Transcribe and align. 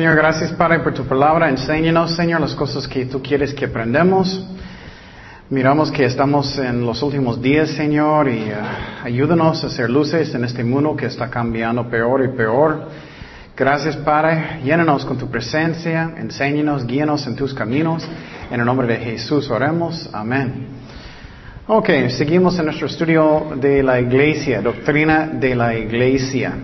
Señor, 0.00 0.16
gracias 0.16 0.52
Padre 0.52 0.78
por 0.78 0.94
tu 0.94 1.04
palabra. 1.04 1.50
Enséñanos, 1.50 2.16
Señor, 2.16 2.40
las 2.40 2.54
cosas 2.54 2.88
que 2.88 3.04
tú 3.04 3.20
quieres 3.22 3.52
que 3.52 3.66
aprendamos. 3.66 4.42
Miramos 5.50 5.90
que 5.90 6.06
estamos 6.06 6.56
en 6.56 6.86
los 6.86 7.02
últimos 7.02 7.42
días, 7.42 7.68
Señor, 7.72 8.26
y 8.30 8.50
uh, 8.50 9.04
ayúdanos 9.04 9.62
a 9.62 9.66
hacer 9.66 9.90
luces 9.90 10.34
en 10.34 10.44
este 10.44 10.64
mundo 10.64 10.96
que 10.96 11.04
está 11.04 11.28
cambiando 11.28 11.86
peor 11.90 12.24
y 12.24 12.28
peor. 12.34 12.88
Gracias, 13.54 13.94
Padre. 13.98 14.62
Llénanos 14.64 15.04
con 15.04 15.18
tu 15.18 15.30
presencia, 15.30 16.14
enséñanos, 16.16 16.86
guíanos 16.86 17.26
en 17.26 17.36
tus 17.36 17.52
caminos. 17.52 18.02
En 18.50 18.58
el 18.58 18.64
nombre 18.64 18.86
de 18.86 18.96
Jesús 18.96 19.50
oremos. 19.50 20.08
Amén. 20.14 20.66
Ok, 21.66 21.90
seguimos 22.08 22.58
en 22.58 22.64
nuestro 22.64 22.86
estudio 22.86 23.52
de 23.56 23.82
la 23.82 24.00
iglesia, 24.00 24.62
doctrina 24.62 25.26
de 25.26 25.54
la 25.54 25.76
iglesia. 25.76 26.54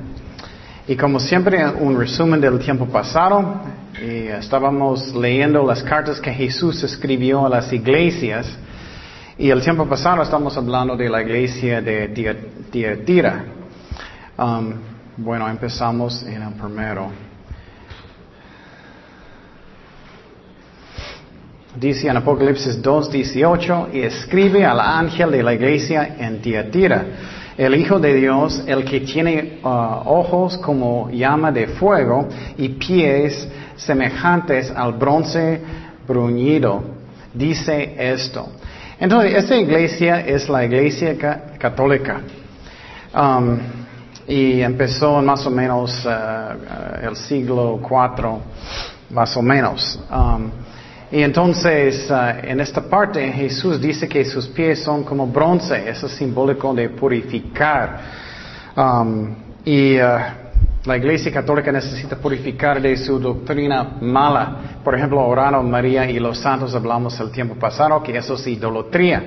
Y 0.89 0.95
como 0.95 1.19
siempre, 1.19 1.67
un 1.67 1.99
resumen 1.99 2.41
del 2.41 2.61
tiempo 2.61 2.87
pasado. 2.87 3.61
Estábamos 4.01 5.13
leyendo 5.17 5.67
las 5.67 5.83
cartas 5.83 6.21
que 6.21 6.33
Jesús 6.33 6.81
escribió 6.85 7.45
a 7.45 7.49
las 7.49 7.73
iglesias. 7.73 8.47
Y 9.37 9.51
el 9.51 9.61
tiempo 9.63 9.85
pasado 9.87 10.23
estamos 10.23 10.57
hablando 10.57 10.97
de 10.97 11.09
la 11.09 11.23
iglesia 11.23 11.81
de 11.81 12.07
Tiatira. 12.71 13.45
Um, 14.39 14.75
bueno, 15.17 15.49
empezamos 15.49 16.23
en 16.23 16.43
el 16.43 16.53
primero. 16.53 17.11
Dice 21.75 22.07
en 22.07 22.17
Apocalipsis 22.17 22.81
2.18, 22.81 23.89
y 23.93 24.03
escribe 24.03 24.65
al 24.65 24.79
ángel 24.79 25.33
de 25.33 25.43
la 25.43 25.53
iglesia 25.53 26.17
en 26.19 26.41
Tiatira, 26.41 27.05
el 27.57 27.75
Hijo 27.75 27.99
de 27.99 28.15
Dios, 28.15 28.63
el 28.67 28.85
que 28.85 29.01
tiene 29.01 29.61
uh, 29.63 29.69
ojos 29.69 30.59
como 30.59 31.11
llama 31.11 31.51
de 31.51 31.69
fuego 31.69 32.29
y 32.59 32.69
pies 32.71 33.49
semejantes 33.77 34.71
al 34.71 34.93
bronce 34.93 35.61
bruñido, 36.07 36.83
dice 37.33 37.95
esto. 37.99 38.49
Entonces, 38.99 39.35
esta 39.35 39.57
iglesia 39.57 40.21
es 40.21 40.49
la 40.49 40.65
iglesia 40.65 41.17
católica. 41.59 42.21
Um, 43.15 43.59
y 44.29 44.61
empezó 44.61 45.23
más 45.23 45.47
o 45.47 45.51
menos 45.51 46.05
uh, 46.05 46.09
uh, 46.09 47.09
el 47.09 47.17
siglo 47.17 47.81
IV, 47.83 48.39
más 49.11 49.37
o 49.37 49.43
menos. 49.43 49.99
Um, 50.11 50.51
y 51.17 51.23
entonces, 51.23 52.11
uh, 52.11 52.47
en 52.47 52.61
esta 52.61 52.83
parte, 52.83 53.33
Jesús 53.33 53.81
dice 53.81 54.07
que 54.07 54.23
sus 54.23 54.49
pies 54.49 54.83
son 54.83 55.03
como 55.03 55.27
bronce, 55.27 55.89
eso 55.89 56.09
es 56.09 56.13
simbólico 56.13 56.75
de 56.75 56.91
purificar. 56.91 58.01
Um, 58.77 59.35
y 59.65 59.97
la 59.97 60.97
Iglesia 60.99 61.33
Católica 61.33 61.73
necesita 61.73 62.17
purificar 62.17 62.83
de 62.83 62.95
su 62.99 63.19
doctrina 63.19 63.97
mala. 63.99 64.79
Por 64.85 64.95
ejemplo, 64.95 65.27
orando 65.27 65.63
María 65.63 66.11
y 66.11 66.19
los 66.19 66.37
santos 66.37 66.75
hablamos 66.75 67.19
el 67.19 67.31
tiempo 67.31 67.55
pasado 67.55 68.03
que 68.03 68.15
eso 68.15 68.35
es 68.35 68.47
idolatría. 68.47 69.23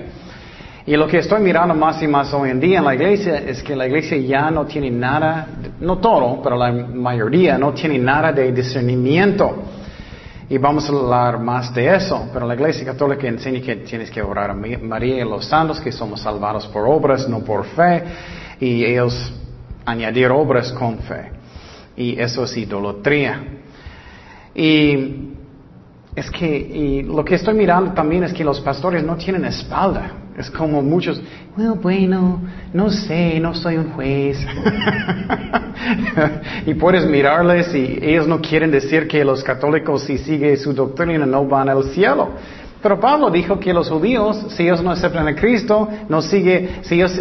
Y 0.85 0.95
lo 0.95 1.07
que 1.07 1.17
estoy 1.17 1.41
mirando 1.41 1.73
más 1.73 2.03
y 2.03 2.07
más 2.07 2.31
hoy 2.35 2.51
en 2.51 2.59
día 2.59 2.77
en 2.77 2.85
la 2.85 2.93
iglesia 2.93 3.39
es 3.39 3.63
que 3.63 3.75
la 3.75 3.87
iglesia 3.87 4.15
ya 4.17 4.51
no 4.51 4.67
tiene 4.67 4.91
nada, 4.91 5.47
no 5.79 5.97
todo, 5.97 6.39
pero 6.43 6.55
la 6.55 6.71
mayoría 6.71 7.57
no 7.57 7.73
tiene 7.73 7.97
nada 7.97 8.31
de 8.31 8.51
discernimiento. 8.51 9.63
Y 10.49 10.57
vamos 10.57 10.89
a 10.89 10.93
hablar 10.93 11.39
más 11.39 11.73
de 11.73 11.95
eso. 11.95 12.27
Pero 12.33 12.47
la 12.47 12.55
iglesia 12.55 12.85
católica 12.85 13.27
enseña 13.27 13.61
que 13.61 13.75
tienes 13.77 14.09
que 14.09 14.21
orar 14.21 14.49
a 14.49 14.53
María 14.53 15.23
y 15.23 15.29
los 15.29 15.45
santos, 15.45 15.79
que 15.79 15.91
somos 15.91 16.21
salvados 16.21 16.67
por 16.67 16.87
obras, 16.87 17.29
no 17.29 17.39
por 17.39 17.65
fe. 17.65 18.03
Y 18.59 18.83
ellos 18.83 19.31
añadir 19.85 20.31
obras 20.31 20.71
con 20.71 20.99
fe 20.99 21.39
y 21.99 22.19
eso 22.19 22.45
es 22.45 22.57
idolatría. 22.57 23.43
Y 24.55 25.33
es 26.15 26.31
que 26.31 26.57
y 26.57 27.03
lo 27.03 27.23
que 27.23 27.35
estoy 27.35 27.53
mirando 27.53 27.91
también 27.91 28.23
es 28.23 28.33
que 28.33 28.43
los 28.43 28.61
pastores 28.61 29.03
no 29.03 29.17
tienen 29.17 29.45
espalda. 29.45 30.11
Es 30.39 30.49
como 30.49 30.81
muchos, 30.81 31.21
bueno, 31.81 32.41
no 32.71 32.89
sé, 32.89 33.41
no 33.41 33.53
soy 33.53 33.75
un 33.75 33.91
juez. 33.91 34.37
y 36.65 36.73
puedes 36.75 37.05
mirarles 37.05 37.75
y 37.75 37.99
ellos 38.01 38.25
no 38.25 38.39
quieren 38.39 38.71
decir 38.71 39.09
que 39.09 39.25
los 39.25 39.43
católicos 39.43 40.03
si 40.03 40.17
siguen 40.17 40.57
su 40.57 40.71
doctrina 40.71 41.25
no 41.25 41.45
van 41.45 41.67
al 41.67 41.83
cielo. 41.91 42.29
Pero 42.81 42.97
Pablo 42.97 43.29
dijo 43.29 43.59
que 43.59 43.73
los 43.73 43.89
judíos, 43.89 44.45
si 44.49 44.63
ellos 44.63 44.81
no 44.81 44.91
aceptan 44.91 45.27
a 45.27 45.35
Cristo, 45.35 45.87
no 46.07 46.21
sigue, 46.21 46.79
si 46.83 46.95
ellos 46.95 47.11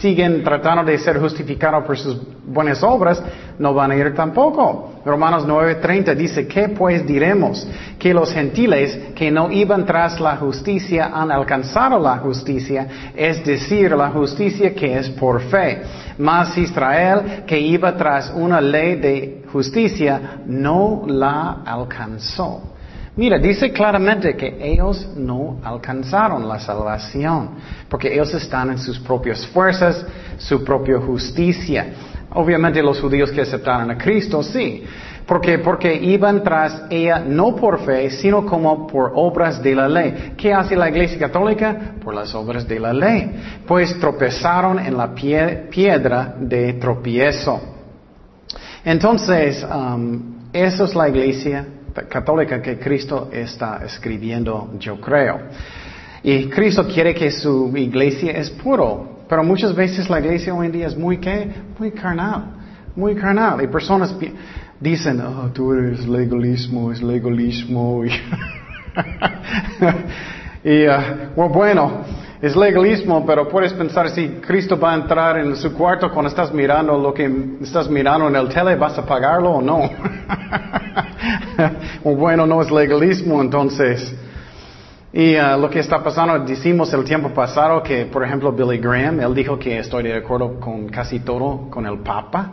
siguen 0.00 0.42
tratando 0.42 0.84
de 0.84 0.96
ser 0.96 1.20
justificados 1.20 1.84
por 1.84 1.98
sus 1.98 2.18
buenas 2.46 2.82
obras, 2.82 3.22
no 3.58 3.74
van 3.74 3.90
a 3.90 3.96
ir 3.96 4.14
tampoco. 4.14 4.94
Romanos 5.04 5.46
9:30 5.46 6.14
dice, 6.14 6.46
¿qué 6.46 6.70
pues 6.70 7.06
diremos? 7.06 7.68
Que 7.98 8.14
los 8.14 8.32
gentiles 8.32 8.98
que 9.14 9.30
no 9.30 9.50
iban 9.52 9.84
tras 9.84 10.18
la 10.18 10.36
justicia 10.36 11.10
han 11.12 11.30
alcanzado 11.30 11.98
la 11.98 12.16
justicia, 12.16 13.12
es 13.14 13.44
decir, 13.44 13.92
la 13.92 14.08
justicia 14.10 14.74
que 14.74 14.96
es 14.98 15.10
por 15.10 15.42
fe. 15.42 15.82
Mas 16.16 16.56
Israel, 16.56 17.44
que 17.46 17.58
iba 17.58 17.94
tras 17.96 18.32
una 18.34 18.62
ley 18.62 18.96
de 18.96 19.44
justicia, 19.52 20.40
no 20.46 21.02
la 21.06 21.62
alcanzó. 21.66 22.71
Mira, 23.14 23.38
dice 23.38 23.70
claramente 23.70 24.34
que 24.34 24.56
ellos 24.58 25.06
no 25.16 25.58
alcanzaron 25.62 26.48
la 26.48 26.58
salvación, 26.58 27.50
porque 27.88 28.10
ellos 28.12 28.32
están 28.32 28.70
en 28.70 28.78
sus 28.78 28.98
propias 28.98 29.46
fuerzas, 29.48 30.06
su 30.38 30.64
propia 30.64 30.98
justicia. 30.98 31.88
Obviamente 32.30 32.82
los 32.82 32.98
judíos 32.98 33.30
que 33.30 33.42
aceptaron 33.42 33.90
a 33.90 33.98
Cristo, 33.98 34.42
sí. 34.42 34.84
Porque, 35.26 35.58
porque 35.58 35.94
iban 35.94 36.42
tras 36.42 36.84
ella 36.88 37.20
no 37.20 37.54
por 37.54 37.84
fe, 37.84 38.08
sino 38.10 38.46
como 38.46 38.86
por 38.86 39.12
obras 39.14 39.62
de 39.62 39.74
la 39.74 39.88
ley. 39.88 40.32
¿Qué 40.36 40.52
hace 40.54 40.74
la 40.74 40.88
Iglesia 40.88 41.18
Católica? 41.18 41.94
Por 42.02 42.14
las 42.14 42.34
obras 42.34 42.66
de 42.66 42.80
la 42.80 42.94
ley. 42.94 43.30
Pues 43.66 44.00
tropezaron 44.00 44.78
en 44.78 44.96
la 44.96 45.14
piedra 45.14 46.34
de 46.40 46.72
tropiezo. 46.74 47.60
Entonces, 48.84 49.64
um, 49.64 50.48
eso 50.52 50.84
es 50.84 50.94
la 50.94 51.08
Iglesia 51.10 51.66
católica 52.08 52.60
que 52.60 52.78
Cristo 52.78 53.30
está 53.32 53.82
escribiendo, 53.84 54.72
yo 54.78 55.00
creo. 55.00 55.40
Y 56.22 56.46
Cristo 56.46 56.86
quiere 56.86 57.14
que 57.14 57.30
su 57.30 57.72
iglesia 57.76 58.32
es 58.32 58.50
puro, 58.50 59.24
pero 59.28 59.42
muchas 59.42 59.74
veces 59.74 60.08
la 60.08 60.20
iglesia 60.20 60.54
hoy 60.54 60.66
en 60.66 60.72
día 60.72 60.86
es 60.86 60.96
muy 60.96 61.18
¿qué? 61.18 61.50
muy 61.78 61.90
carnal, 61.90 62.44
muy 62.94 63.14
carnal. 63.14 63.62
Y 63.62 63.66
personas 63.66 64.14
dicen, 64.78 65.20
oh, 65.20 65.50
tú 65.52 65.72
eres 65.72 66.06
legalismo, 66.06 66.92
es 66.92 67.02
legalismo. 67.02 68.04
y, 70.64 70.86
uh, 70.88 71.48
bueno, 71.48 72.04
es 72.42 72.56
legalismo, 72.56 73.24
pero 73.24 73.48
puedes 73.48 73.72
pensar 73.72 74.10
si 74.10 74.28
Cristo 74.40 74.76
va 74.76 74.90
a 74.90 74.96
entrar 74.96 75.38
en 75.38 75.54
su 75.54 75.72
cuarto 75.72 76.10
cuando 76.10 76.28
estás 76.28 76.52
mirando 76.52 76.98
lo 76.98 77.14
que 77.14 77.30
estás 77.62 77.88
mirando 77.88 78.26
en 78.26 78.34
el 78.34 78.48
tele, 78.48 78.74
¿vas 78.74 78.98
a 78.98 79.06
pagarlo 79.06 79.52
o 79.52 79.62
no? 79.62 79.88
bueno, 82.16 82.44
no 82.44 82.60
es 82.60 82.68
legalismo 82.68 83.40
entonces. 83.40 84.12
Y 85.12 85.36
uh, 85.36 85.56
lo 85.56 85.70
que 85.70 85.78
está 85.78 86.02
pasando, 86.02 86.36
decimos 86.40 86.92
el 86.92 87.04
tiempo 87.04 87.28
pasado 87.28 87.80
que, 87.80 88.06
por 88.06 88.24
ejemplo, 88.24 88.50
Billy 88.50 88.78
Graham, 88.78 89.20
él 89.20 89.34
dijo 89.36 89.56
que 89.56 89.78
estoy 89.78 90.02
de 90.02 90.16
acuerdo 90.16 90.58
con 90.58 90.88
casi 90.88 91.20
todo 91.20 91.70
con 91.70 91.86
el 91.86 91.98
Papa. 91.98 92.50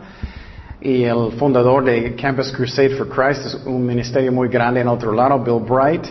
Y 0.80 1.02
el 1.02 1.32
fundador 1.32 1.82
de 1.82 2.14
Campus 2.14 2.52
Crusade 2.52 2.90
for 2.90 3.08
Christ 3.08 3.44
es 3.44 3.54
un 3.66 3.84
ministerio 3.84 4.30
muy 4.30 4.48
grande 4.48 4.82
en 4.82 4.88
otro 4.88 5.12
lado, 5.12 5.40
Bill 5.40 5.60
Bright 5.68 6.06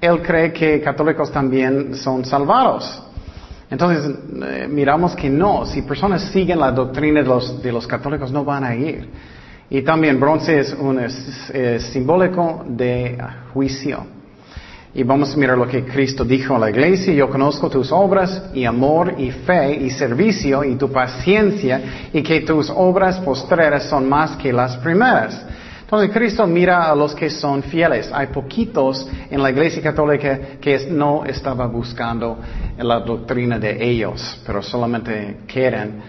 él 0.00 0.22
cree 0.22 0.52
que 0.52 0.80
católicos 0.80 1.30
también 1.30 1.94
son 1.96 2.24
salvados. 2.24 3.02
Entonces, 3.70 4.10
eh, 4.46 4.66
miramos 4.68 5.14
que 5.14 5.28
no, 5.28 5.66
si 5.66 5.82
personas 5.82 6.22
siguen 6.32 6.60
la 6.60 6.70
doctrina 6.70 7.22
de 7.22 7.72
los, 7.72 7.86
católicos 7.86 8.32
no 8.32 8.44
van 8.44 8.64
a 8.64 8.74
ir. 8.74 9.08
Y 9.70 9.82
también 9.82 10.18
bronce 10.18 10.60
es 10.60 10.72
un 10.72 10.98
simbólico 11.80 12.64
de 12.66 13.18
juicio. 13.52 14.18
Y 14.94 15.02
vamos 15.02 15.34
a 15.34 15.36
mirar 15.36 15.58
lo 15.58 15.68
que 15.68 15.84
Cristo 15.84 16.24
dijo 16.24 16.56
a 16.56 16.58
la 16.58 16.70
iglesia, 16.70 17.12
yo 17.12 17.28
conozco 17.28 17.68
tus 17.68 17.92
obras 17.92 18.44
y 18.54 18.64
amor 18.64 19.14
y 19.18 19.30
fe 19.30 19.74
y 19.74 19.90
servicio 19.90 20.64
y 20.64 20.76
tu 20.76 20.90
paciencia 20.90 22.08
y 22.12 22.22
que 22.22 22.40
tus 22.40 22.70
obras 22.74 23.20
postreras 23.20 23.84
son 23.84 24.08
más 24.08 24.36
que 24.38 24.50
las 24.50 24.78
primeras. 24.78 25.44
Entonces 25.88 26.10
Cristo 26.10 26.46
mira 26.46 26.90
a 26.90 26.94
los 26.94 27.14
que 27.14 27.30
son 27.30 27.62
fieles. 27.62 28.10
Hay 28.12 28.26
poquitos 28.26 29.08
en 29.30 29.42
la 29.42 29.48
Iglesia 29.48 29.82
Católica 29.82 30.38
que 30.60 30.86
no 30.90 31.24
estaba 31.24 31.66
buscando 31.66 32.40
la 32.76 33.00
doctrina 33.00 33.58
de 33.58 33.82
ellos, 33.82 34.38
pero 34.46 34.62
solamente 34.62 35.38
quieren, 35.46 36.02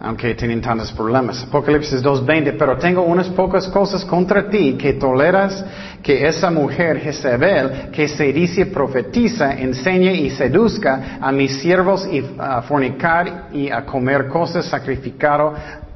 aunque 0.00 0.34
tienen 0.34 0.60
tantos 0.60 0.90
problemas. 0.90 1.44
Apocalipsis 1.44 2.02
2.20, 2.02 2.56
pero 2.58 2.76
tengo 2.76 3.02
unas 3.02 3.28
pocas 3.28 3.68
cosas 3.68 4.04
contra 4.04 4.50
ti, 4.50 4.72
que 4.72 4.94
toleras 4.94 5.64
que 6.02 6.26
esa 6.26 6.50
mujer 6.50 6.98
Jezebel, 6.98 7.90
que 7.92 8.08
se 8.08 8.32
dice 8.32 8.66
profetiza, 8.66 9.52
enseñe 9.52 10.12
y 10.12 10.30
seduzca 10.30 11.18
a 11.20 11.30
mis 11.30 11.56
siervos 11.60 12.08
a 12.36 12.62
fornicar 12.62 13.46
y 13.52 13.70
a 13.70 13.86
comer 13.86 14.26
cosas 14.26 14.64
sacrificadas 14.64 15.54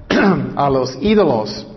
a 0.55 0.71
los 0.71 0.97
ídolos 1.03 1.73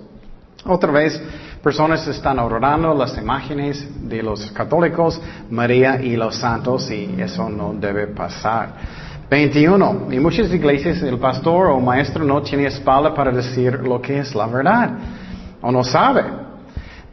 otra 0.66 0.92
vez, 0.92 1.22
personas 1.64 2.06
están 2.08 2.40
adorando 2.40 2.94
las 2.94 3.18
imágenes 3.18 3.88
de 4.10 4.22
los 4.22 4.52
católicos, 4.52 5.20
María 5.50 6.02
y 6.02 6.16
los 6.16 6.36
santos, 6.36 6.90
y 6.92 7.16
eso 7.22 7.50
no 7.50 7.74
debe 7.74 8.08
pasar. 8.08 8.74
21. 9.30 10.08
En 10.12 10.24
muchas 10.24 10.52
iglesias 10.52 11.02
el 11.04 11.18
pastor 11.18 11.68
o 11.68 11.80
maestro 11.80 12.26
no 12.26 12.42
tiene 12.42 12.66
espalda 12.66 13.14
para 13.14 13.32
decir 13.32 13.80
lo 13.80 14.02
que 14.02 14.20
es 14.20 14.34
la 14.34 14.48
verdad, 14.48 14.92
o 15.62 15.72
no 15.72 15.84
sabe. 15.84 16.24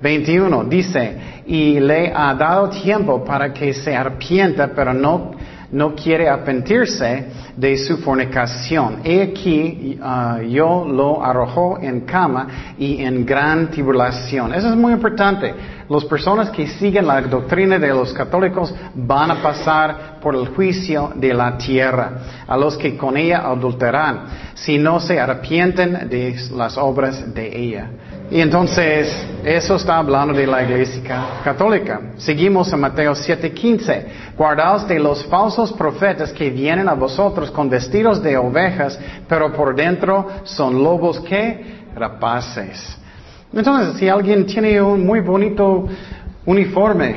21. 0.01 0.65
Dice, 0.65 1.43
y 1.47 1.79
le 1.79 2.13
ha 2.15 2.35
dado 2.35 2.69
tiempo 2.71 3.25
para 3.25 3.53
que 3.53 3.73
se 3.73 3.95
arrepienta, 3.95 4.69
pero 4.75 4.93
no 4.93 5.33
no 5.77 5.95
quiere 5.95 6.27
arrepentirse 6.27 7.27
de 7.55 7.77
su 7.77 7.99
fornicación. 7.99 9.01
He 9.05 9.23
aquí 9.23 9.99
uh, 10.01 10.41
yo 10.41 10.87
lo 10.89 11.23
arrojó 11.23 11.79
en 11.79 12.01
cama 12.01 12.75
y 12.79 13.03
en 13.03 13.27
gran 13.27 13.71
tribulación. 13.71 14.55
Eso 14.55 14.71
es 14.71 14.77
muy 14.77 14.95
importante. 14.95 15.55
Las 15.87 16.05
personas 16.07 16.49
que 16.49 16.67
siguen 16.67 17.07
la 17.07 17.21
doctrina 17.21 17.79
de 17.79 17.89
los 17.89 18.15
católicos 18.15 18.75
van 18.95 19.31
a 19.31 19.43
pasar 19.43 20.19
por 20.19 20.35
el 20.35 20.49
juicio 20.49 21.13
de 21.15 21.35
la 21.35 21.59
tierra, 21.59 22.11
a 22.49 22.57
los 22.57 22.79
que 22.79 22.97
con 22.97 23.17
ella 23.19 23.43
adulteran, 23.45 24.25
si 24.55 24.79
no 24.79 24.99
se 24.99 25.21
arrepienten 25.21 26.09
de 26.09 26.37
las 26.57 26.79
obras 26.79 27.35
de 27.35 27.55
ella. 27.55 27.91
Y 28.31 28.41
entonces, 28.41 29.15
eso 29.45 29.77
está 29.77 29.99
hablando 29.99 30.35
de 30.35 30.47
la 30.49 30.65
iglesia 30.65 31.01
católica. 31.45 32.01
Seguimos 32.17 32.73
en 32.73 32.81
Mateo 32.81 33.15
7:15. 33.15 34.35
Guardaos 34.37 34.89
de 34.89 34.99
los 34.99 35.25
falsos 35.27 35.66
profetas 35.73 36.33
que 36.33 36.51
vienen 36.51 36.89
a 36.89 36.95
vosotros 36.95 37.51
con 37.51 37.69
vestidos 37.69 38.23
de 38.23 38.37
ovejas, 38.37 38.99
pero 39.29 39.53
por 39.53 39.75
dentro 39.75 40.29
son 40.45 40.83
lobos 40.83 41.21
que 41.21 41.87
rapaces. 41.95 42.99
Entonces, 43.53 43.99
si 43.99 44.09
alguien 44.09 44.47
tiene 44.47 44.81
un 44.81 45.07
muy 45.07 45.21
bonito 45.21 45.89
uniforme, 46.45 47.15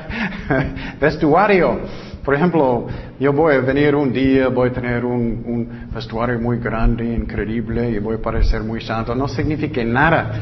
vestuario, 1.00 1.80
por 2.28 2.34
ejemplo, 2.34 2.86
yo 3.18 3.32
voy 3.32 3.54
a 3.54 3.60
venir 3.60 3.94
un 3.94 4.12
día, 4.12 4.48
voy 4.48 4.68
a 4.68 4.72
tener 4.74 5.02
un, 5.02 5.88
vestuario 5.90 6.38
muy 6.38 6.58
grande, 6.58 7.02
increíble, 7.02 7.90
y 7.90 7.98
voy 8.00 8.16
a 8.16 8.22
parecer 8.22 8.62
muy 8.62 8.82
santo. 8.82 9.14
No 9.14 9.26
significa 9.28 9.82
nada. 9.82 10.32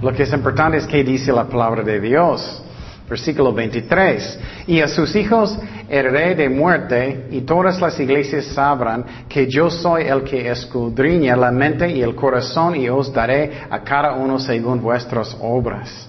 Lo 0.00 0.14
que 0.14 0.22
es 0.22 0.32
importante 0.32 0.78
es 0.78 0.86
que 0.86 1.04
dice 1.04 1.32
la 1.32 1.44
palabra 1.44 1.82
de 1.82 2.00
Dios. 2.00 2.64
Versículo 3.08 3.52
23. 3.52 4.40
Y 4.66 4.80
a 4.80 4.88
sus 4.88 5.14
hijos 5.14 5.56
heredé 5.88 6.34
de 6.34 6.48
muerte, 6.48 7.28
y 7.30 7.42
todas 7.42 7.80
las 7.80 7.98
iglesias 8.00 8.46
sabrán 8.46 9.04
que 9.28 9.46
yo 9.46 9.70
soy 9.70 10.04
el 10.04 10.24
que 10.24 10.50
escudriña 10.50 11.36
la 11.36 11.52
mente 11.52 11.88
y 11.88 12.02
el 12.02 12.16
corazón, 12.16 12.74
y 12.74 12.88
os 12.88 13.12
daré 13.12 13.62
a 13.70 13.80
cada 13.80 14.14
uno 14.14 14.38
según 14.40 14.80
vuestras 14.80 15.36
obras. 15.40 16.08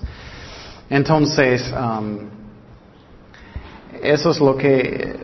Entonces, 0.90 1.72
um, 1.74 2.18
eso 4.02 4.32
es 4.32 4.40
lo 4.40 4.56
que 4.56 5.16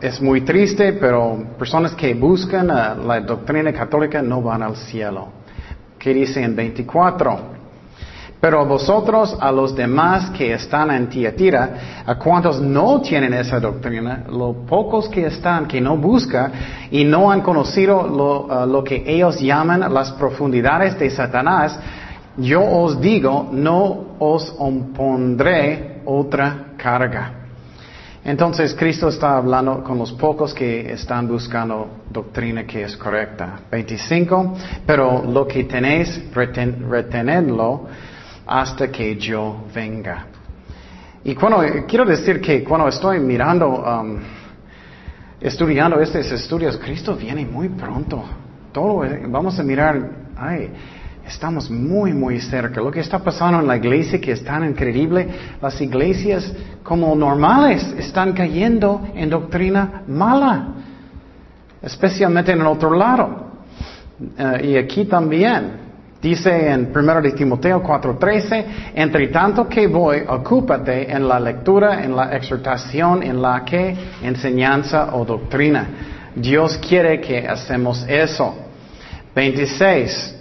es 0.00 0.20
muy 0.20 0.40
triste, 0.40 0.94
pero 0.94 1.44
personas 1.56 1.94
que 1.94 2.14
buscan 2.14 2.70
uh, 2.70 3.06
la 3.06 3.20
doctrina 3.20 3.72
católica 3.72 4.20
no 4.22 4.42
van 4.42 4.62
al 4.62 4.76
cielo. 4.76 5.28
¿Qué 5.98 6.12
dice 6.12 6.42
en 6.42 6.56
24? 6.56 7.61
Pero 8.42 8.66
vosotros, 8.66 9.36
a 9.38 9.52
los 9.52 9.72
demás 9.72 10.30
que 10.30 10.52
están 10.52 10.90
en 10.90 11.08
Tiatira, 11.08 12.02
a 12.04 12.16
cuantos 12.16 12.60
no 12.60 13.00
tienen 13.00 13.32
esa 13.34 13.60
doctrina, 13.60 14.24
los 14.28 14.56
pocos 14.66 15.08
que 15.08 15.26
están, 15.26 15.68
que 15.68 15.80
no 15.80 15.96
buscan 15.96 16.50
y 16.90 17.04
no 17.04 17.30
han 17.30 17.42
conocido 17.42 18.04
lo, 18.04 18.46
uh, 18.46 18.66
lo 18.66 18.82
que 18.82 19.04
ellos 19.06 19.38
llaman 19.38 19.94
las 19.94 20.10
profundidades 20.14 20.98
de 20.98 21.08
Satanás, 21.10 21.78
yo 22.36 22.64
os 22.64 23.00
digo, 23.00 23.48
no 23.52 24.16
os 24.18 24.52
impondré 24.58 26.00
otra 26.04 26.72
carga. 26.76 27.34
Entonces 28.24 28.74
Cristo 28.74 29.06
está 29.06 29.36
hablando 29.36 29.84
con 29.84 29.98
los 29.98 30.10
pocos 30.10 30.52
que 30.52 30.92
están 30.92 31.28
buscando 31.28 31.86
doctrina 32.10 32.64
que 32.64 32.82
es 32.82 32.96
correcta. 32.96 33.60
25. 33.70 34.54
Pero 34.84 35.22
lo 35.24 35.46
que 35.46 35.62
tenéis, 35.62 36.20
retenedlo 36.34 37.86
hasta 38.52 38.92
que 38.92 39.16
yo 39.16 39.64
venga. 39.74 40.26
Y 41.24 41.34
cuando, 41.34 41.62
quiero 41.88 42.04
decir 42.04 42.38
que 42.38 42.62
cuando 42.62 42.86
estoy 42.88 43.18
mirando, 43.18 43.66
um, 43.66 44.18
estudiando 45.40 45.98
estos 46.00 46.30
estudios, 46.30 46.76
Cristo 46.76 47.16
viene 47.16 47.46
muy 47.46 47.70
pronto. 47.70 48.22
Todo, 48.70 49.04
vamos 49.28 49.58
a 49.58 49.62
mirar, 49.62 50.10
ay, 50.36 50.70
Estamos 51.24 51.70
muy, 51.70 52.12
muy 52.12 52.40
cerca. 52.40 52.80
Lo 52.80 52.90
que 52.90 52.98
está 52.98 53.20
pasando 53.20 53.60
en 53.60 53.68
la 53.68 53.76
iglesia, 53.76 54.20
que 54.20 54.32
es 54.32 54.42
tan 54.42 54.68
increíble, 54.68 55.28
las 55.62 55.80
iglesias 55.80 56.52
como 56.82 57.14
normales 57.14 57.94
están 57.96 58.32
cayendo 58.32 59.00
en 59.14 59.30
doctrina 59.30 60.02
mala, 60.08 60.74
especialmente 61.80 62.50
en 62.50 62.60
el 62.60 62.66
otro 62.66 62.92
lado. 62.92 63.52
Eh, 64.36 64.70
y 64.72 64.76
aquí 64.76 65.04
también. 65.04 65.81
Dice 66.22 66.70
en 66.70 66.92
1 66.94 67.20
de 67.20 67.32
Timoteo 67.32 67.82
4:13, 67.82 68.64
entre 68.94 69.26
tanto 69.26 69.68
que 69.68 69.88
voy, 69.88 70.22
ocúpate 70.28 71.10
en 71.10 71.26
la 71.26 71.40
lectura, 71.40 72.04
en 72.04 72.14
la 72.14 72.36
exhortación, 72.36 73.24
en 73.24 73.42
la 73.42 73.64
que 73.64 73.96
enseñanza 74.22 75.16
o 75.16 75.24
doctrina. 75.24 75.84
Dios 76.36 76.78
quiere 76.78 77.20
que 77.20 77.48
hacemos 77.48 78.06
eso. 78.08 78.54
26. 79.34 80.36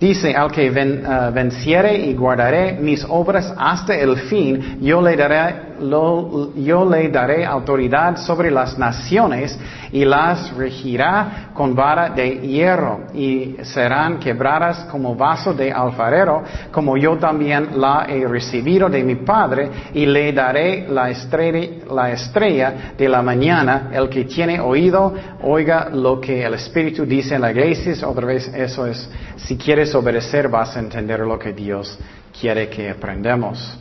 Dice, 0.00 0.34
al 0.34 0.50
que 0.50 0.68
eh, 0.68 1.30
venciere 1.34 1.94
y 1.94 2.14
guardaré 2.14 2.72
mis 2.80 3.04
obras 3.06 3.52
hasta 3.58 3.96
el 3.96 4.16
fin, 4.16 4.78
yo 4.80 5.02
le 5.02 5.14
daré 5.14 5.67
yo 5.80 6.88
le 6.88 7.08
daré 7.08 7.44
autoridad 7.44 8.16
sobre 8.16 8.50
las 8.50 8.78
naciones 8.78 9.58
y 9.92 10.04
las 10.04 10.54
regirá 10.54 11.50
con 11.54 11.74
vara 11.74 12.10
de 12.10 12.40
hierro 12.40 13.06
y 13.14 13.56
serán 13.62 14.18
quebradas 14.18 14.84
como 14.90 15.14
vaso 15.14 15.54
de 15.54 15.72
alfarero, 15.72 16.42
como 16.70 16.96
yo 16.96 17.16
también 17.16 17.80
la 17.80 18.06
he 18.08 18.26
recibido 18.26 18.88
de 18.88 19.02
mi 19.02 19.16
Padre 19.16 19.70
y 19.94 20.06
le 20.06 20.32
daré 20.32 20.86
la 20.88 21.10
estrella, 21.10 21.84
la 21.90 22.10
estrella 22.10 22.92
de 22.96 23.08
la 23.08 23.22
mañana. 23.22 23.90
El 23.92 24.08
que 24.08 24.24
tiene 24.24 24.60
oído, 24.60 25.14
oiga 25.42 25.88
lo 25.92 26.20
que 26.20 26.44
el 26.44 26.54
Espíritu 26.54 27.04
dice 27.04 27.34
en 27.34 27.42
la 27.42 27.50
iglesia. 27.50 28.08
Otra 28.08 28.26
vez, 28.26 28.48
eso 28.54 28.86
es, 28.86 29.10
si 29.36 29.56
quieres 29.56 29.94
obedecer, 29.94 30.48
vas 30.48 30.76
a 30.76 30.80
entender 30.80 31.20
lo 31.20 31.38
que 31.38 31.52
Dios 31.52 31.98
quiere 32.38 32.68
que 32.68 32.90
aprendamos. 32.90 33.78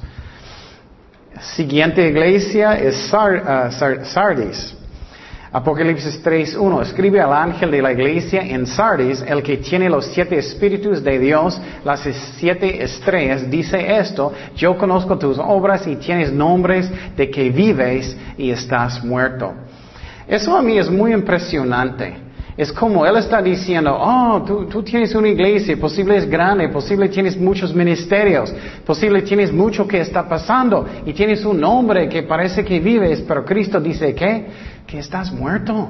Siguiente 1.41 2.07
iglesia 2.07 2.77
es 2.79 3.11
uh, 3.13 4.05
Sardis. 4.05 4.75
Apocalipsis 5.51 6.23
3.1. 6.23 6.81
Escribe 6.81 7.21
al 7.21 7.33
ángel 7.33 7.71
de 7.71 7.81
la 7.81 7.91
iglesia 7.91 8.41
en 8.41 8.67
Sardis, 8.67 9.21
el 9.21 9.41
que 9.41 9.57
tiene 9.57 9.89
los 9.89 10.05
siete 10.07 10.37
espíritus 10.37 11.03
de 11.03 11.19
Dios, 11.19 11.59
las 11.85 12.01
siete 12.37 12.83
estrellas, 12.83 13.49
dice 13.49 13.97
esto, 13.97 14.33
yo 14.55 14.77
conozco 14.77 15.17
tus 15.17 15.37
obras 15.39 15.87
y 15.87 15.95
tienes 15.95 16.31
nombres 16.31 16.91
de 17.15 17.29
que 17.29 17.49
vives 17.49 18.17
y 18.37 18.51
estás 18.51 19.03
muerto. 19.03 19.53
Eso 20.27 20.55
a 20.55 20.61
mí 20.61 20.77
es 20.77 20.89
muy 20.89 21.13
impresionante. 21.13 22.26
Es 22.57 22.73
como 22.73 23.05
Él 23.05 23.15
está 23.17 23.39
diciendo, 23.39 23.95
oh, 23.95 24.41
tú, 24.41 24.81
tienes 24.81 25.13
una 25.13 25.29
iglesia, 25.29 25.77
posible 25.77 26.17
es 26.17 26.27
grande, 26.27 26.69
posible 26.69 27.07
tienes 27.07 27.37
muchos 27.37 27.71
ministerios, 27.71 28.51
posible 28.83 29.21
tienes 29.21 29.53
mucho 29.53 29.87
que 29.87 29.99
está 29.99 30.27
pasando 30.27 30.83
y 31.05 31.13
tienes 31.13 31.45
un 31.45 31.61
nombre 31.61 32.09
que 32.09 32.23
parece 32.23 32.65
que 32.65 32.79
vives, 32.79 33.23
pero 33.27 33.45
Cristo 33.45 33.79
dice 33.79 34.15
que, 34.15 34.47
que 34.87 34.97
estás 34.97 35.31
muerto. 35.31 35.89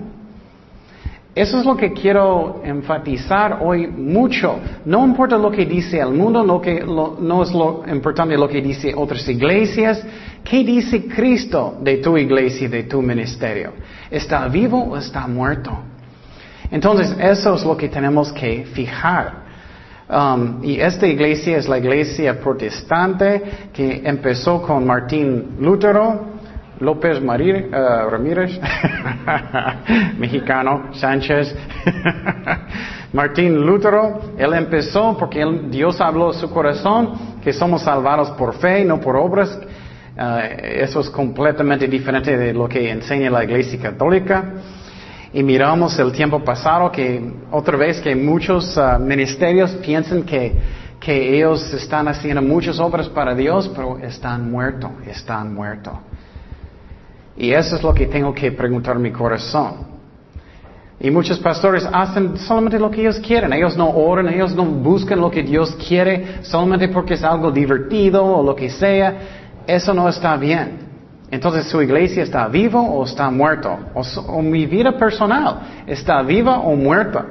Eso 1.34 1.60
es 1.60 1.66
lo 1.66 1.78
que 1.78 1.94
quiero 1.94 2.62
enfatizar 2.66 3.60
hoy 3.62 3.88
mucho. 3.88 4.60
No 4.84 5.06
importa 5.06 5.38
lo 5.38 5.52
que 5.52 5.66
dice 5.66 6.00
el 6.00 6.10
mundo, 6.10 6.44
lo 6.44 6.60
que, 6.60 6.84
no 6.84 7.44
es 7.44 7.54
lo 7.54 7.84
importante 7.88 8.36
lo 8.36 8.50
que 8.50 8.60
dice 8.60 8.92
otras 8.94 9.26
iglesias. 9.30 10.04
¿Qué 10.44 10.66
dice 10.66 11.06
Cristo 11.06 11.78
de 11.80 11.98
tu 11.98 12.18
iglesia, 12.18 12.68
de 12.68 12.84
tu 12.84 13.02
ministerio? 13.02 13.74
¿Está 14.10 14.48
vivo 14.50 14.84
o 14.84 14.98
está 14.98 15.28
muerto? 15.28 15.78
Entonces, 16.72 17.16
eso 17.20 17.56
es 17.56 17.64
lo 17.64 17.78
que 17.78 17.90
tenemos 17.90 18.32
que 18.34 18.66
fijar. 18.74 19.48
Um, 20.10 20.64
y 20.64 20.80
esta 20.80 21.06
iglesia 21.06 21.58
es 21.58 21.68
la 21.68 21.78
iglesia 21.78 22.40
protestante 22.40 23.70
que 23.74 24.02
empezó 24.06 24.62
con 24.62 24.86
Martín 24.86 25.58
Lutero, 25.60 26.38
López 26.80 27.22
Marí, 27.22 27.52
uh, 27.52 28.10
Ramírez, 28.10 28.58
mexicano, 30.18 30.94
Sánchez, 30.94 31.54
Martín 33.14 33.66
Lutero, 33.66 34.22
él 34.38 34.54
empezó 34.54 35.18
porque 35.18 35.46
Dios 35.70 36.00
habló 36.00 36.32
en 36.32 36.40
su 36.40 36.50
corazón 36.52 37.38
que 37.44 37.52
somos 37.52 37.82
salvados 37.82 38.30
por 38.32 38.56
fe, 38.56 38.86
no 38.86 39.02
por 39.02 39.18
obras. 39.18 39.60
Uh, 40.18 40.40
eso 40.62 41.02
es 41.02 41.10
completamente 41.10 41.88
diferente 41.88 42.38
de 42.38 42.54
lo 42.54 42.68
que 42.70 42.90
enseña 42.90 43.30
la 43.30 43.44
iglesia 43.44 43.80
católica 43.80 44.54
y 45.34 45.44
miramos 45.44 45.98
el 46.00 46.12
tiempo 46.12 46.44
pasado 46.44 46.92
que 46.92 47.22
otra 47.52 47.78
vez 47.78 48.00
que 48.00 48.16
muchos 48.16 48.78
ah, 48.78 48.98
ministerios 48.98 49.72
piensan 49.76 50.24
que, 50.24 50.54
que 51.00 51.38
ellos 51.38 51.74
están 51.74 52.08
haciendo 52.08 52.42
muchas 52.42 52.80
obras 52.80 53.10
para 53.10 53.36
Dios, 53.36 53.70
pero 53.76 53.98
están 54.00 54.50
muertos, 54.50 54.92
están 55.06 55.54
muertos. 55.54 55.94
Y 57.36 57.52
eso 57.52 57.76
es 57.76 57.84
lo 57.84 57.94
que 57.94 58.08
tengo 58.08 58.34
que 58.34 58.52
preguntar 58.52 58.98
mi 58.98 59.12
corazón. 59.12 59.98
Y 61.00 61.12
muchos 61.12 61.38
pastores 61.38 61.88
hacen 61.92 62.38
solamente 62.40 62.80
lo 62.80 62.90
que 62.90 63.02
ellos 63.02 63.20
quieren. 63.20 63.54
Ellos 63.54 63.78
no 63.78 63.90
oran, 63.90 64.30
ellos 64.30 64.56
no 64.56 64.66
buscan 64.66 65.22
lo 65.22 65.30
que 65.30 65.44
Dios 65.44 65.76
quiere 65.88 66.40
solamente 66.42 66.88
porque 66.88 67.14
es 67.14 67.24
algo 67.24 67.52
divertido 67.52 68.26
o 68.26 68.44
lo 68.44 68.56
que 68.56 68.70
sea. 68.70 69.16
Eso 69.68 69.94
no 69.94 70.10
está 70.10 70.36
bien. 70.38 70.87
Entonces, 71.30 71.66
¿su 71.68 71.82
iglesia 71.82 72.24
está 72.24 72.48
viva 72.48 72.82
o 72.82 73.04
está 73.04 73.30
muerto? 73.30 73.78
O, 73.94 74.42
mi 74.42 74.66
vida 74.66 74.94
personal 74.94 75.84
está 75.86 76.22
viva 76.22 76.60
o 76.60 76.76
muerta. 76.76 77.26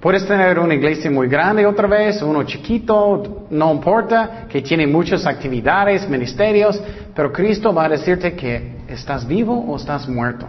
Puedes 0.00 0.26
tener 0.26 0.58
una 0.58 0.74
iglesia 0.74 1.10
muy 1.10 1.28
grande 1.28 1.64
otra 1.64 1.88
vez, 1.88 2.20
uno 2.20 2.42
chiquito, 2.42 3.46
no 3.48 3.72
importa, 3.72 4.44
que 4.50 4.60
tiene 4.60 4.86
muchas 4.86 5.26
actividades, 5.26 6.06
ministerios, 6.10 6.78
pero 7.14 7.32
Cristo 7.32 7.72
va 7.72 7.86
a 7.86 7.88
decirte 7.88 8.34
que 8.34 8.80
estás 8.86 9.26
vivo 9.26 9.58
o 9.66 9.76
estás 9.76 10.06
muerto. 10.06 10.46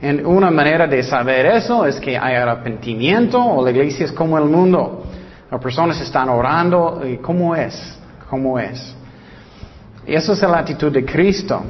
En 0.00 0.26
una 0.26 0.50
manera 0.50 0.88
de 0.88 1.00
saber 1.04 1.46
eso 1.46 1.86
es 1.86 2.00
que 2.00 2.18
hay 2.18 2.34
arrepentimiento 2.34 3.40
o 3.40 3.64
la 3.64 3.70
iglesia 3.70 4.06
es 4.06 4.10
como 4.10 4.36
el 4.36 4.46
mundo. 4.46 5.04
Las 5.48 5.60
personas 5.60 6.00
están 6.00 6.28
orando, 6.28 7.00
¿cómo 7.22 7.54
es? 7.54 8.00
¿Cómo 8.28 8.58
es? 8.58 8.96
Y 10.06 10.14
eso 10.14 10.32
es 10.32 10.42
la 10.42 10.58
actitud 10.58 10.92
de 10.92 11.04
Cristo. 11.04 11.62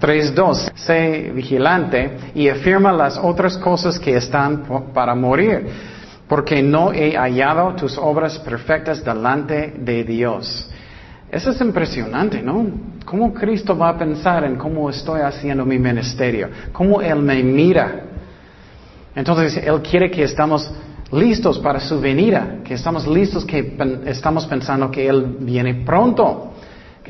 3.2. 0.00 0.72
Sé 0.74 1.32
vigilante 1.34 2.32
y 2.34 2.48
afirma 2.48 2.92
las 2.92 3.18
otras 3.18 3.56
cosas 3.58 3.98
que 3.98 4.16
están 4.16 4.64
para 4.94 5.14
morir, 5.14 5.66
porque 6.28 6.62
no 6.62 6.92
he 6.92 7.16
hallado 7.16 7.74
tus 7.74 7.98
obras 7.98 8.38
perfectas 8.38 9.04
delante 9.04 9.74
de 9.78 10.04
Dios. 10.04 10.68
Eso 11.30 11.50
es 11.50 11.60
impresionante, 11.60 12.42
¿no? 12.42 12.66
¿Cómo 13.04 13.34
Cristo 13.34 13.76
va 13.76 13.90
a 13.90 13.98
pensar 13.98 14.44
en 14.44 14.56
cómo 14.56 14.88
estoy 14.88 15.20
haciendo 15.20 15.64
mi 15.64 15.78
ministerio? 15.78 16.48
¿Cómo 16.72 17.02
Él 17.02 17.20
me 17.20 17.42
mira? 17.42 18.04
Entonces, 19.14 19.56
Él 19.56 19.82
quiere 19.82 20.10
que 20.10 20.22
estamos 20.22 20.70
listos 21.10 21.58
para 21.58 21.80
su 21.80 22.00
venida, 22.00 22.58
que 22.64 22.74
estamos 22.74 23.06
listos, 23.06 23.44
que 23.44 23.76
estamos 24.06 24.46
pensando 24.46 24.90
que 24.90 25.06
Él 25.08 25.36
viene 25.40 25.82
pronto, 25.84 26.54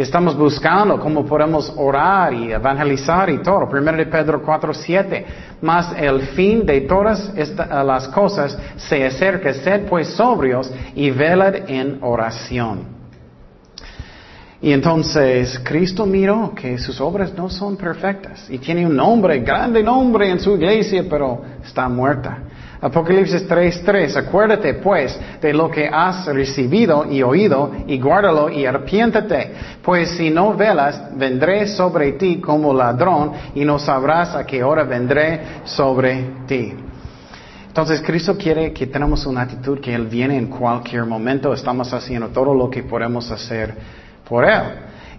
estamos 0.02 0.36
buscando 0.36 1.00
cómo 1.00 1.24
podemos 1.24 1.72
orar 1.76 2.32
y 2.32 2.52
evangelizar 2.52 3.28
y 3.30 3.38
todo. 3.38 3.68
Primero 3.68 3.96
de 3.96 4.06
Pedro 4.06 4.42
4, 4.42 4.72
7. 4.72 5.26
Más 5.62 5.92
el 5.96 6.20
fin 6.28 6.64
de 6.64 6.82
todas 6.82 7.32
las 7.68 8.08
cosas 8.08 8.56
se 8.76 9.04
acerca, 9.04 9.52
sed 9.52 9.86
pues 9.88 10.08
sobrios 10.08 10.72
y 10.94 11.10
velad 11.10 11.68
en 11.68 11.98
oración. 12.02 12.98
Y 14.60 14.72
entonces 14.72 15.60
Cristo 15.64 16.04
miró 16.04 16.52
que 16.54 16.78
sus 16.78 17.00
obras 17.00 17.32
no 17.34 17.48
son 17.48 17.76
perfectas 17.76 18.48
y 18.50 18.58
tiene 18.58 18.86
un 18.86 18.96
nombre, 18.96 19.38
grande 19.40 19.82
nombre 19.82 20.28
en 20.30 20.40
su 20.40 20.56
iglesia, 20.56 21.04
pero 21.08 21.42
está 21.64 21.88
muerta. 21.88 22.38
Apocalipsis 22.80 23.48
3:3, 23.48 24.16
acuérdate 24.16 24.74
pues 24.74 25.18
de 25.40 25.52
lo 25.52 25.68
que 25.68 25.88
has 25.88 26.26
recibido 26.26 27.10
y 27.10 27.22
oído 27.22 27.72
y 27.88 27.98
guárdalo 27.98 28.50
y 28.50 28.66
arrepiéntate, 28.66 29.52
pues 29.82 30.10
si 30.10 30.30
no 30.30 30.54
velas, 30.54 31.16
vendré 31.16 31.66
sobre 31.66 32.12
ti 32.12 32.40
como 32.40 32.72
ladrón 32.72 33.32
y 33.54 33.64
no 33.64 33.80
sabrás 33.80 34.36
a 34.36 34.46
qué 34.46 34.62
hora 34.62 34.84
vendré 34.84 35.40
sobre 35.64 36.30
ti. 36.46 36.72
Entonces 37.66 38.00
Cristo 38.00 38.36
quiere 38.36 38.72
que 38.72 38.86
tenemos 38.86 39.26
una 39.26 39.42
actitud 39.42 39.80
que 39.80 39.92
Él 39.92 40.06
viene 40.06 40.36
en 40.36 40.46
cualquier 40.46 41.04
momento, 41.04 41.52
estamos 41.52 41.92
haciendo 41.92 42.28
todo 42.28 42.54
lo 42.54 42.70
que 42.70 42.84
podemos 42.84 43.28
hacer 43.30 43.74
por 44.28 44.44
Él. 44.44 44.62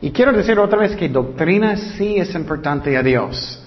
Y 0.02 0.12
quiero 0.12 0.32
decir 0.32 0.58
otra 0.58 0.80
vez 0.80 0.96
que 0.96 1.10
doctrina 1.10 1.76
sí 1.76 2.16
es 2.18 2.34
importante 2.36 2.96
a 2.96 3.04
Dios. 3.04 3.66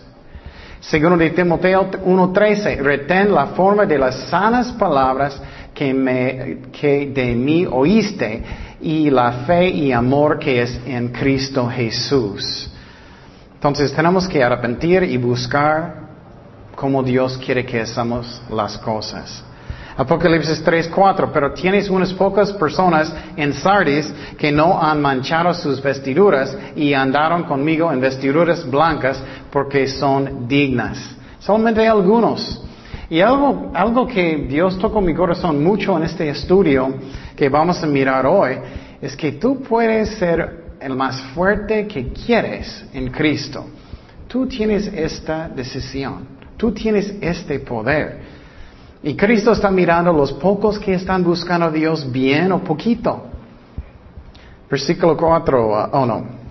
Segundo 0.82 1.16
de 1.16 1.30
Timoteo 1.30 1.88
1.13, 1.92 2.82
retén 2.82 3.32
la 3.32 3.46
forma 3.54 3.86
de 3.86 3.96
las 3.96 4.28
sanas 4.28 4.72
palabras 4.72 5.40
que, 5.72 5.94
me, 5.94 6.58
que 6.72 7.06
de 7.06 7.34
mí 7.36 7.64
oíste 7.70 8.42
y 8.80 9.08
la 9.08 9.44
fe 9.46 9.68
y 9.68 9.92
amor 9.92 10.40
que 10.40 10.60
es 10.60 10.80
en 10.84 11.10
Cristo 11.10 11.68
Jesús. 11.68 12.68
Entonces 13.54 13.92
tenemos 13.92 14.26
que 14.26 14.42
arrepentir 14.42 15.04
y 15.04 15.16
buscar 15.18 16.02
cómo 16.74 17.00
Dios 17.04 17.38
quiere 17.38 17.64
que 17.64 17.80
hagamos 17.80 18.42
las 18.50 18.76
cosas. 18.78 19.44
Apocalipsis 19.96 20.62
3:4, 20.64 21.30
pero 21.32 21.52
tienes 21.52 21.90
unas 21.90 22.12
pocas 22.14 22.52
personas 22.52 23.14
en 23.36 23.52
Sardis 23.52 24.12
que 24.38 24.50
no 24.50 24.80
han 24.80 25.00
manchado 25.00 25.52
sus 25.52 25.82
vestiduras 25.82 26.56
y 26.74 26.94
andaron 26.94 27.44
conmigo 27.44 27.92
en 27.92 28.00
vestiduras 28.00 28.68
blancas 28.68 29.22
porque 29.50 29.86
son 29.86 30.48
dignas. 30.48 30.98
Solamente 31.38 31.86
algunos. 31.86 32.62
Y 33.10 33.20
algo, 33.20 33.70
algo 33.74 34.06
que 34.06 34.46
Dios 34.48 34.78
tocó 34.78 35.02
mi 35.02 35.14
corazón 35.14 35.62
mucho 35.62 35.96
en 35.98 36.04
este 36.04 36.30
estudio 36.30 36.94
que 37.36 37.50
vamos 37.50 37.82
a 37.82 37.86
mirar 37.86 38.24
hoy 38.24 38.56
es 39.02 39.14
que 39.14 39.32
tú 39.32 39.62
puedes 39.62 40.10
ser 40.16 40.76
el 40.80 40.96
más 40.96 41.20
fuerte 41.34 41.86
que 41.86 42.12
quieres 42.12 42.84
en 42.94 43.10
Cristo. 43.10 43.66
Tú 44.28 44.46
tienes 44.46 44.86
esta 44.86 45.48
decisión. 45.48 46.26
Tú 46.56 46.72
tienes 46.72 47.14
este 47.20 47.58
poder. 47.58 48.20
Y 49.02 49.16
Cristo 49.16 49.52
está 49.52 49.70
mirando 49.70 50.12
los 50.12 50.32
pocos 50.32 50.78
que 50.78 50.94
están 50.94 51.24
buscando 51.24 51.66
a 51.66 51.70
Dios 51.70 52.10
bien 52.10 52.52
o 52.52 52.62
poquito. 52.62 53.24
Versículo 54.70 55.16
4, 55.16 55.66
uh, 55.66 55.88
oh 55.92 56.06
no. 56.06 56.42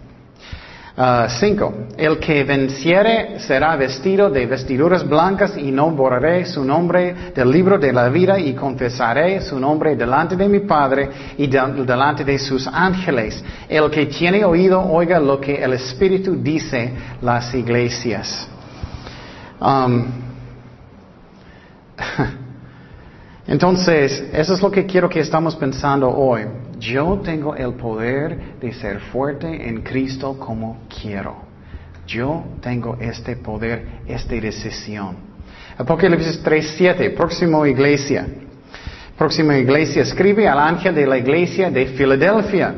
5. 1.28 1.66
Uh, 1.66 1.74
el 1.98 2.20
que 2.20 2.44
venciere 2.44 3.40
será 3.40 3.76
vestido 3.78 4.30
de 4.30 4.46
vestiduras 4.46 5.08
blancas 5.08 5.58
y 5.58 5.72
no 5.72 5.90
borraré 5.92 6.46
su 6.46 6.64
nombre 6.64 7.32
del 7.34 7.50
libro 7.50 7.80
de 7.80 7.94
la 7.94 8.10
vida 8.10 8.38
y 8.38 8.54
confesaré 8.54 9.42
su 9.42 9.58
nombre 9.58 9.96
delante 9.96 10.36
de 10.36 10.50
mi 10.50 10.60
Padre 10.60 11.10
y 11.38 11.48
delante 11.48 12.26
de 12.26 12.38
sus 12.38 12.68
ángeles. 12.68 13.42
El 13.70 13.90
que 13.90 14.08
tiene 14.08 14.44
oído 14.44 14.82
oiga 14.82 15.20
lo 15.20 15.40
que 15.40 15.56
el 15.56 15.74
Espíritu 15.74 16.36
dice 16.36 16.94
las 17.22 17.56
iglesias. 17.56 18.48
Um, 19.62 20.06
Entonces, 23.52 24.30
eso 24.32 24.54
es 24.54 24.62
lo 24.62 24.72
que 24.72 24.86
quiero 24.86 25.10
que 25.10 25.20
estamos 25.20 25.58
pensando 25.58 26.10
hoy. 26.10 26.44
Yo 26.80 27.20
tengo 27.22 27.54
el 27.54 27.74
poder 27.74 28.58
de 28.62 28.72
ser 28.72 29.02
fuerte 29.12 29.68
en 29.68 29.82
Cristo 29.82 30.38
como 30.40 30.84
quiero. 30.88 31.36
Yo 32.08 32.46
tengo 32.62 32.96
este 33.02 33.36
poder, 33.36 34.04
esta 34.08 34.36
decisión. 34.36 35.18
Apocalipsis 35.78 36.42
3.7, 36.42 37.14
próximo 37.14 37.66
iglesia. 37.66 38.26
Próxima 39.18 39.58
iglesia, 39.58 40.04
escribe 40.04 40.48
al 40.48 40.58
ángel 40.58 40.96
de 40.96 41.06
la 41.06 41.18
iglesia 41.18 41.70
de 41.70 41.88
Filadelfia. 41.88 42.74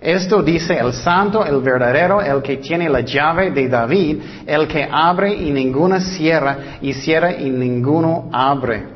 Esto 0.00 0.40
dice 0.40 0.78
el 0.78 0.92
santo, 0.92 1.44
el 1.44 1.60
verdadero, 1.62 2.22
el 2.22 2.42
que 2.42 2.58
tiene 2.58 2.88
la 2.88 3.00
llave 3.00 3.50
de 3.50 3.66
David, 3.66 4.18
el 4.46 4.68
que 4.68 4.88
abre 4.88 5.34
y 5.34 5.50
ninguno 5.50 5.98
cierra, 5.98 6.78
y 6.80 6.92
cierra 6.92 7.32
y 7.32 7.50
ninguno 7.50 8.30
abre. 8.32 8.95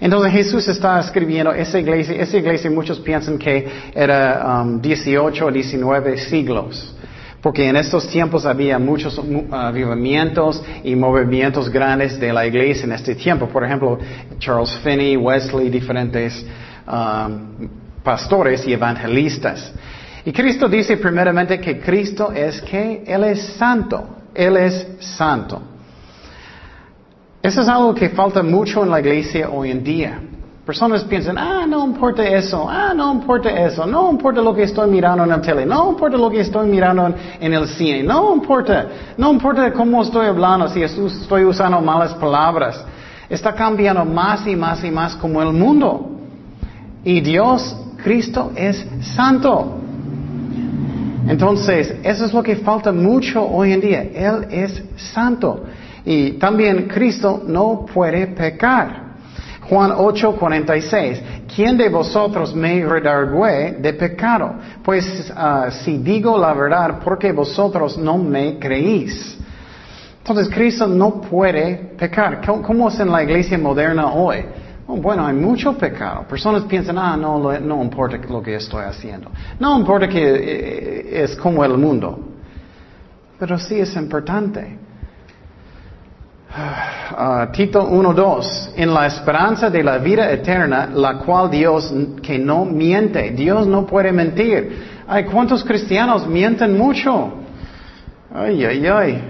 Entonces 0.00 0.32
Jesús 0.32 0.68
está 0.68 1.00
escribiendo 1.00 1.52
esa 1.52 1.78
iglesia, 1.78 2.20
esa 2.20 2.36
iglesia 2.36 2.70
muchos 2.70 2.98
piensan 3.00 3.38
que 3.38 3.66
era 3.94 4.64
18 4.80 5.44
um, 5.44 5.48
o 5.48 5.52
19 5.52 6.18
siglos. 6.18 6.94
Porque 7.40 7.68
en 7.68 7.76
estos 7.76 8.08
tiempos 8.08 8.44
había 8.44 8.78
muchos 8.78 9.18
uh, 9.18 9.46
avivamientos 9.52 10.62
y 10.82 10.96
movimientos 10.96 11.70
grandes 11.70 12.18
de 12.18 12.32
la 12.32 12.46
iglesia 12.46 12.84
en 12.84 12.92
este 12.92 13.14
tiempo. 13.14 13.48
Por 13.48 13.64
ejemplo, 13.64 13.98
Charles 14.38 14.76
Finney, 14.82 15.16
Wesley, 15.16 15.70
diferentes 15.70 16.44
um, 16.86 17.68
pastores 18.02 18.66
y 18.66 18.72
evangelistas. 18.72 19.72
Y 20.24 20.32
Cristo 20.32 20.68
dice 20.68 20.96
primeramente 20.96 21.60
que 21.60 21.78
Cristo 21.78 22.32
es 22.32 22.60
que 22.62 23.04
Él 23.06 23.24
es 23.24 23.40
santo. 23.56 24.08
Él 24.34 24.56
es 24.56 24.86
santo. 24.98 25.62
Eso 27.46 27.60
es 27.60 27.68
algo 27.68 27.94
que 27.94 28.08
falta 28.08 28.42
mucho 28.42 28.82
en 28.82 28.90
la 28.90 28.98
iglesia 28.98 29.48
hoy 29.48 29.70
en 29.70 29.84
día. 29.84 30.20
Personas 30.64 31.04
piensan, 31.04 31.38
ah, 31.38 31.64
no 31.64 31.86
importa 31.86 32.24
eso, 32.26 32.68
ah, 32.68 32.92
no 32.92 33.12
importa 33.12 33.48
eso, 33.50 33.86
no 33.86 34.10
importa 34.10 34.40
lo 34.42 34.52
que 34.52 34.64
estoy 34.64 34.90
mirando 34.90 35.22
en 35.22 35.30
la 35.30 35.40
tele, 35.40 35.64
no 35.64 35.90
importa 35.90 36.16
lo 36.16 36.28
que 36.28 36.40
estoy 36.40 36.68
mirando 36.68 37.14
en, 37.38 37.54
el 37.54 37.68
cine, 37.68 38.02
no 38.02 38.34
importa, 38.34 38.88
no 39.16 39.32
importa 39.32 39.72
cómo 39.72 40.02
estoy 40.02 40.26
hablando, 40.26 40.66
si 40.66 40.82
estoy 40.82 41.44
usando 41.44 41.80
malas 41.80 42.14
palabras. 42.14 42.84
Está 43.30 43.52
cambiando 43.54 44.04
más 44.04 44.44
y 44.44 44.56
más 44.56 44.82
y 44.82 44.90
más 44.90 45.14
como 45.14 45.40
el 45.40 45.52
mundo. 45.52 46.18
Y 47.04 47.20
Dios, 47.20 47.76
Cristo, 48.02 48.50
es 48.56 48.84
santo. 49.14 49.78
Entonces, 51.28 51.94
eso 52.02 52.24
es 52.24 52.32
lo 52.32 52.42
que 52.42 52.56
falta 52.56 52.90
mucho 52.90 53.40
hoy 53.44 53.72
en 53.72 53.80
día. 53.80 54.02
Él 54.02 54.48
es 54.50 54.82
santo. 54.96 55.62
Y 56.06 56.32
también 56.38 56.86
Cristo 56.86 57.42
no 57.44 57.84
puede 57.84 58.28
pecar. 58.28 59.04
Juan 59.68 59.90
8:46, 59.90 61.20
¿quién 61.52 61.76
de 61.76 61.88
vosotros 61.88 62.54
me 62.54 62.84
redargüe 62.86 63.72
de 63.80 63.92
pecado? 63.94 64.54
Pues 64.84 65.32
ah, 65.36 65.68
si 65.70 65.98
digo 65.98 66.38
la 66.38 66.54
verdad, 66.54 67.00
porque 67.04 67.32
vosotros 67.32 67.98
no 67.98 68.16
me 68.16 68.58
creéis. 68.60 69.36
Entonces 70.18 70.48
Cristo 70.48 70.86
no 70.86 71.20
puede 71.20 71.94
pecar. 71.98 72.40
¿Cómo 72.46 72.88
es 72.88 73.00
en 73.00 73.10
la 73.10 73.24
iglesia 73.24 73.58
moderna 73.58 74.12
hoy? 74.12 74.44
Oh, 74.86 74.96
bueno, 74.96 75.26
hay 75.26 75.34
mucho 75.34 75.76
pecado. 75.76 76.22
Personas 76.28 76.62
piensan, 76.62 76.96
ah, 76.98 77.16
no, 77.16 77.58
no 77.58 77.82
importa 77.82 78.18
lo 78.28 78.40
que 78.40 78.54
estoy 78.54 78.84
haciendo. 78.84 79.30
No 79.58 79.76
importa 79.76 80.08
que 80.08 80.22
eh, 80.22 81.24
es 81.24 81.34
como 81.34 81.64
el 81.64 81.76
mundo. 81.76 82.20
Pero 83.38 83.58
sí 83.58 83.80
es 83.80 83.96
importante. 83.96 84.78
Uh, 86.56 87.52
Tito 87.52 87.86
1.2, 87.86 88.72
en 88.76 88.94
la 88.94 89.06
esperanza 89.06 89.68
de 89.68 89.82
la 89.82 89.98
vida 89.98 90.30
eterna, 90.30 90.88
la 90.92 91.18
cual 91.18 91.50
Dios 91.50 91.92
que 92.22 92.38
no 92.38 92.64
miente, 92.64 93.30
Dios 93.32 93.66
no 93.66 93.84
puede 93.84 94.10
mentir. 94.10 95.02
Ay, 95.06 95.24
¿cuántos 95.24 95.62
cristianos 95.62 96.26
mienten 96.26 96.76
mucho? 96.76 97.32
Ay, 98.34 98.64
ay, 98.64 98.86
ay. 98.86 99.24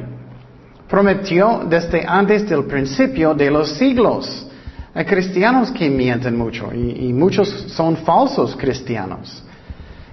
Prometió 0.89 1.65
desde 1.69 2.05
antes 2.07 2.49
del 2.49 2.65
principio 2.65 3.35
de 3.35 3.51
los 3.51 3.71
siglos. 3.71 4.47
Hay 4.95 5.05
cristianos 5.05 5.73
que 5.73 5.91
mienten 5.91 6.37
mucho 6.37 6.73
y 6.73 7.13
muchos 7.13 7.49
son 7.69 7.97
falsos 7.99 8.57
cristianos. 8.57 9.43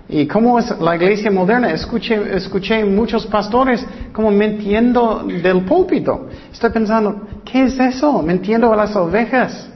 ¿Y 0.10 0.28
cómo 0.28 0.60
es 0.60 0.70
la 0.80 0.96
iglesia 0.96 1.32
moderna? 1.32 1.72
Escuché, 1.72 2.36
escuché 2.36 2.84
muchos 2.84 3.26
pastores 3.26 3.86
como 4.12 4.32
mintiendo 4.32 5.24
del 5.24 5.64
púlpito. 5.64 6.28
Estoy 6.52 6.72
pensando, 6.72 7.28
¿qué 7.46 7.64
es 7.64 7.80
eso? 7.80 8.22
Mintiendo 8.22 8.72
a 8.72 8.76
las 8.76 8.96
ovejas. 8.96 9.70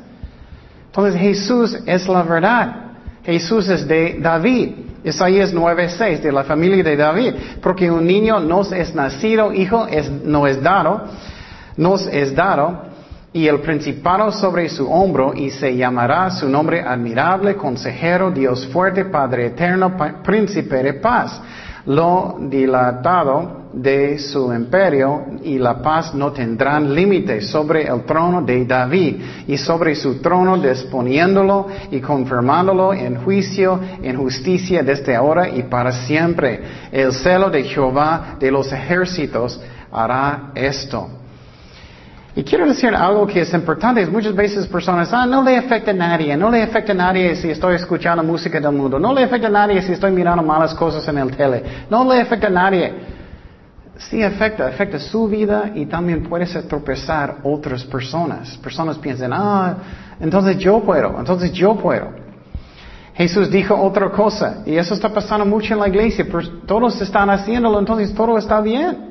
Entonces 0.87 1.19
Jesús 1.19 1.77
es 1.85 2.07
la 2.07 2.23
verdad. 2.23 2.75
Jesús 3.23 3.69
es 3.69 3.87
de 3.87 4.17
David. 4.19 4.71
Isaías 5.03 5.53
9:6, 5.53 6.21
de 6.21 6.31
la 6.31 6.43
familia 6.43 6.83
de 6.83 6.97
David. 6.97 7.33
Porque 7.61 7.89
un 7.89 8.05
niño 8.05 8.39
nos 8.39 8.71
es 8.71 8.93
nacido, 8.93 9.53
hijo 9.53 9.87
es, 9.87 10.09
no 10.11 10.45
es 10.45 10.61
dado, 10.61 11.05
nos 11.77 12.05
es 12.07 12.35
dado 12.35 12.96
y 13.33 13.47
el 13.47 13.59
principado 13.59 14.31
sobre 14.31 14.69
su 14.69 14.89
hombro, 14.89 15.33
y 15.33 15.49
se 15.49 15.75
llamará 15.75 16.29
su 16.31 16.49
nombre 16.49 16.81
admirable, 16.81 17.55
consejero, 17.55 18.31
Dios 18.31 18.67
fuerte, 18.67 19.05
Padre 19.05 19.47
eterno, 19.47 19.95
príncipe 20.23 20.81
de 20.81 20.93
paz. 20.93 21.41
Lo 21.85 22.37
dilatado 22.39 23.69
de 23.73 24.17
su 24.19 24.51
imperio 24.51 25.25
y 25.43 25.57
la 25.57 25.81
paz 25.81 26.13
no 26.13 26.31
tendrán 26.31 26.93
límite 26.93 27.41
sobre 27.41 27.87
el 27.87 28.03
trono 28.03 28.41
de 28.41 28.65
David 28.65 29.21
y 29.47 29.57
sobre 29.57 29.95
su 29.95 30.19
trono 30.19 30.57
disponiéndolo 30.57 31.67
y 31.91 32.01
confirmándolo 32.01 32.93
en 32.93 33.23
juicio, 33.23 33.79
en 34.01 34.17
justicia 34.17 34.83
desde 34.83 35.15
ahora 35.15 35.47
y 35.49 35.63
para 35.63 35.91
siempre. 35.91 36.61
El 36.91 37.13
celo 37.13 37.49
de 37.49 37.63
Jehová 37.63 38.35
de 38.39 38.51
los 38.51 38.71
ejércitos 38.73 39.61
hará 39.91 40.51
esto. 40.55 41.16
Y 42.37 42.43
quiero 42.43 42.67
decir 42.67 42.93
algo 42.93 43.25
que 43.25 43.41
es 43.41 43.51
importante. 43.51 44.05
Muchas 44.05 44.35
veces 44.35 44.67
personas, 44.67 45.11
ah, 45.11 45.25
no 45.25 45.43
le 45.43 45.57
afecta 45.57 45.89
a 45.89 45.93
nadie, 45.95 46.37
no 46.37 46.51
le 46.51 46.61
afecta 46.61 46.91
a 46.91 46.95
nadie 46.95 47.35
si 47.35 47.49
estoy 47.49 47.73
escuchando 47.73 48.21
música 48.21 48.59
del 48.59 48.73
mundo, 48.73 48.99
no 48.99 49.11
le 49.11 49.23
afecta 49.23 49.47
a 49.47 49.49
nadie 49.49 49.81
si 49.81 49.93
estoy 49.93 50.11
mirando 50.11 50.43
malas 50.43 50.75
cosas 50.75 51.07
en 51.07 51.17
el 51.17 51.35
tele, 51.35 51.63
no 51.89 52.05
le 52.07 52.21
afecta 52.21 52.45
a 52.45 52.51
nadie. 52.51 52.93
Sí 53.97 54.21
afecta, 54.21 54.67
afecta 54.67 54.99
su 54.99 55.27
vida 55.27 55.71
y 55.73 55.87
también 55.87 56.29
puede 56.29 56.45
tropezar 56.45 57.37
otras 57.41 57.83
personas. 57.83 58.55
Personas 58.57 58.99
piensan, 58.99 59.33
ah, 59.33 59.75
entonces 60.19 60.59
yo 60.59 60.81
puedo, 60.81 61.15
entonces 61.17 61.51
yo 61.51 61.75
puedo. 61.75 62.11
Jesús 63.15 63.49
dijo 63.49 63.73
otra 63.73 64.11
cosa 64.11 64.61
y 64.63 64.77
eso 64.77 64.93
está 64.93 65.09
pasando 65.09 65.43
mucho 65.43 65.73
en 65.73 65.79
la 65.79 65.87
iglesia, 65.87 66.23
todos 66.67 67.01
están 67.01 67.31
haciéndolo, 67.31 67.79
entonces 67.79 68.13
todo 68.13 68.37
está 68.37 68.61
bien. 68.61 69.06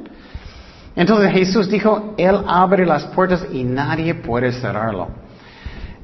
Entonces 0.96 1.30
Jesús 1.30 1.68
dijo, 1.68 2.14
Él 2.16 2.40
abre 2.46 2.87
las 2.87 3.04
puertas 3.04 3.46
y 3.52 3.62
nadie 3.62 4.14
puede 4.14 4.50
cerrarlo. 4.50 5.09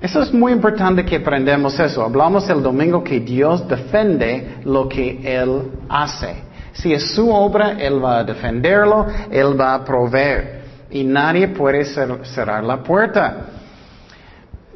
Eso 0.02 0.20
es 0.20 0.33
muy 0.35 0.52
importante 0.52 1.05
que 1.05 1.16
aprendamos 1.16 1.78
eso. 1.81 2.02
Hablamos 2.05 2.48
el 2.50 2.62
domingo 2.62 3.02
que 3.02 3.20
Dios 3.20 3.66
defiende 3.66 4.57
lo 4.64 4.88
que 4.88 5.20
Él 5.24 5.62
hace. 5.88 6.42
Si 6.72 6.92
es 6.92 7.14
su 7.14 7.31
obra, 7.31 7.72
Él 7.78 8.05
va 8.05 8.18
a 8.18 8.24
defenderlo, 8.24 9.07
Él 9.31 9.59
va 9.59 9.74
a 9.74 9.85
proveer. 9.85 10.62
Y 10.90 11.05
nadie 11.05 11.48
puede 11.48 11.85
cerrar 11.85 12.62
la 12.62 12.83
puerta. 12.83 13.46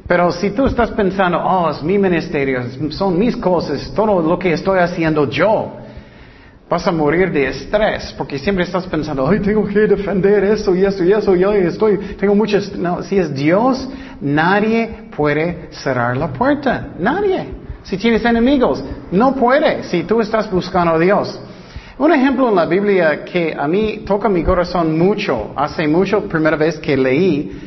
Pero 0.07 0.31
si 0.31 0.51
tú 0.51 0.65
estás 0.65 0.91
pensando, 0.91 1.37
oh, 1.37 1.69
es 1.69 1.83
mi 1.83 1.97
ministerio, 1.99 2.61
son 2.91 3.19
mis 3.19 3.35
cosas, 3.35 3.91
todo 3.93 4.21
lo 4.21 4.39
que 4.39 4.53
estoy 4.53 4.79
haciendo 4.79 5.29
yo, 5.29 5.73
Vas 6.69 6.85
a 6.85 6.91
morir 6.91 7.31
de 7.31 7.47
estrés 7.47 8.13
porque 8.17 8.37
siempre 8.37 8.65
estás 8.65 8.85
pensando, 8.87 9.25
ay, 9.27 9.39
tengo 9.39 9.65
que 9.65 9.79
defender 9.87 10.43
eso 10.43 10.75
y 10.75 10.83
eso 10.83 11.03
y 11.03 11.13
eso, 11.13 11.35
y 11.35 11.43
estoy, 11.65 11.97
tengo 12.19 12.35
muchas... 12.35 12.75
No, 12.75 13.01
si 13.03 13.17
es 13.17 13.33
Dios, 13.33 13.87
nadie 14.19 15.09
puede 15.15 15.69
cerrar 15.71 16.17
la 16.17 16.33
puerta. 16.33 16.89
Nadie. 16.99 17.47
Si 17.83 17.97
tienes 17.97 18.25
enemigos, 18.25 18.83
no 19.11 19.33
puede 19.33 19.83
si 19.83 20.03
tú 20.03 20.19
estás 20.19 20.51
buscando 20.51 20.95
a 20.95 20.99
Dios. 20.99 21.39
Un 21.99 22.11
ejemplo 22.11 22.49
en 22.49 22.55
la 22.55 22.65
Biblia 22.65 23.23
que 23.23 23.55
a 23.57 23.65
mí 23.67 24.03
toca 24.05 24.27
mi 24.27 24.43
corazón 24.43 24.99
mucho, 24.99 25.53
hace 25.55 25.87
mucho, 25.87 26.27
primera 26.27 26.57
vez 26.57 26.77
que 26.79 26.97
leí, 26.97 27.59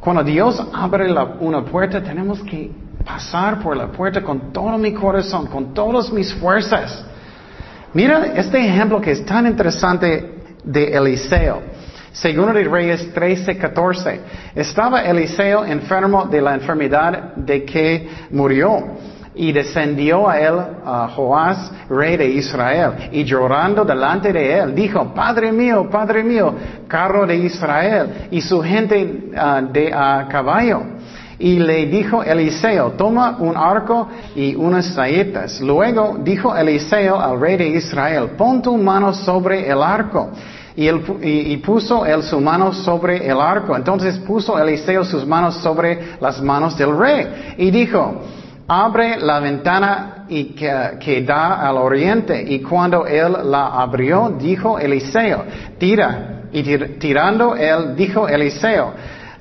cuando 0.00 0.24
Dios 0.24 0.60
abre 0.72 1.14
una 1.38 1.64
puerta, 1.64 2.02
tenemos 2.02 2.42
que 2.42 2.72
pasar 3.04 3.62
por 3.62 3.76
la 3.76 3.86
puerta 3.86 4.22
con 4.22 4.52
todo 4.52 4.76
mi 4.78 4.92
corazón, 4.92 5.46
con 5.46 5.74
todas 5.74 6.10
mis 6.12 6.34
fuerzas. 6.34 7.04
Mira 7.94 8.32
este 8.36 8.58
ejemplo 8.58 9.02
que 9.02 9.10
es 9.10 9.24
tan 9.26 9.46
interesante 9.46 10.34
de 10.64 10.84
Eliseo. 10.96 11.60
Segundo 12.12 12.54
de 12.54 12.64
Reyes 12.64 13.12
13, 13.12 13.58
14. 13.58 14.20
Estaba 14.54 15.02
Eliseo 15.02 15.64
enfermo 15.64 16.24
de 16.24 16.40
la 16.40 16.54
enfermedad 16.54 17.34
de 17.36 17.64
que 17.64 18.08
murió. 18.30 18.96
Y 19.34 19.50
descendió 19.50 20.28
a 20.28 20.38
él 20.38 20.54
a 20.84 21.08
Joás, 21.08 21.72
rey 21.88 22.18
de 22.18 22.28
Israel, 22.28 23.08
y 23.12 23.24
llorando 23.24 23.82
delante 23.82 24.30
de 24.30 24.58
él, 24.58 24.74
dijo, 24.74 25.14
Padre 25.14 25.50
mío, 25.50 25.88
Padre 25.88 26.22
mío, 26.22 26.54
carro 26.86 27.26
de 27.26 27.36
Israel, 27.36 28.28
y 28.30 28.42
su 28.42 28.60
gente 28.60 29.30
ah, 29.34 29.62
de 29.62 29.90
a 29.90 30.28
caballo. 30.28 30.82
Y 31.42 31.58
le 31.58 31.86
dijo 31.86 32.22
Eliseo, 32.22 32.92
toma 32.92 33.36
un 33.40 33.56
arco 33.56 34.06
y 34.36 34.54
unas 34.54 34.94
saetas. 34.94 35.60
Luego 35.60 36.16
dijo 36.22 36.56
Eliseo 36.56 37.18
al 37.18 37.40
rey 37.40 37.56
de 37.56 37.66
Israel, 37.66 38.30
pon 38.38 38.62
tu 38.62 38.76
mano 38.76 39.12
sobre 39.12 39.68
el 39.68 39.82
arco. 39.82 40.30
Y, 40.76 40.88
y, 40.88 41.56
puso 41.56 42.06
él 42.06 42.22
su 42.22 42.40
mano 42.40 42.72
sobre 42.72 43.26
el 43.26 43.40
arco. 43.40 43.74
Entonces 43.74 44.18
puso 44.18 44.56
Eliseo 44.56 45.04
sus 45.04 45.26
manos 45.26 45.56
sobre 45.56 46.16
las 46.20 46.40
manos 46.40 46.78
del 46.78 46.96
rey. 46.96 47.54
Y 47.58 47.72
dijo, 47.72 48.22
abre 48.68 49.18
la 49.18 49.40
ventana 49.40 50.26
y 50.28 50.44
que, 50.54 51.24
da 51.26 51.68
al 51.68 51.76
oriente. 51.76 52.40
Y 52.40 52.60
cuando 52.60 53.04
él 53.04 53.50
la 53.50 53.82
abrió, 53.82 54.32
dijo 54.38 54.78
Eliseo, 54.78 55.44
tira. 55.76 56.42
Y 56.52 56.62
tirando 57.00 57.56
él, 57.56 57.96
dijo 57.96 58.28
Eliseo, 58.28 58.92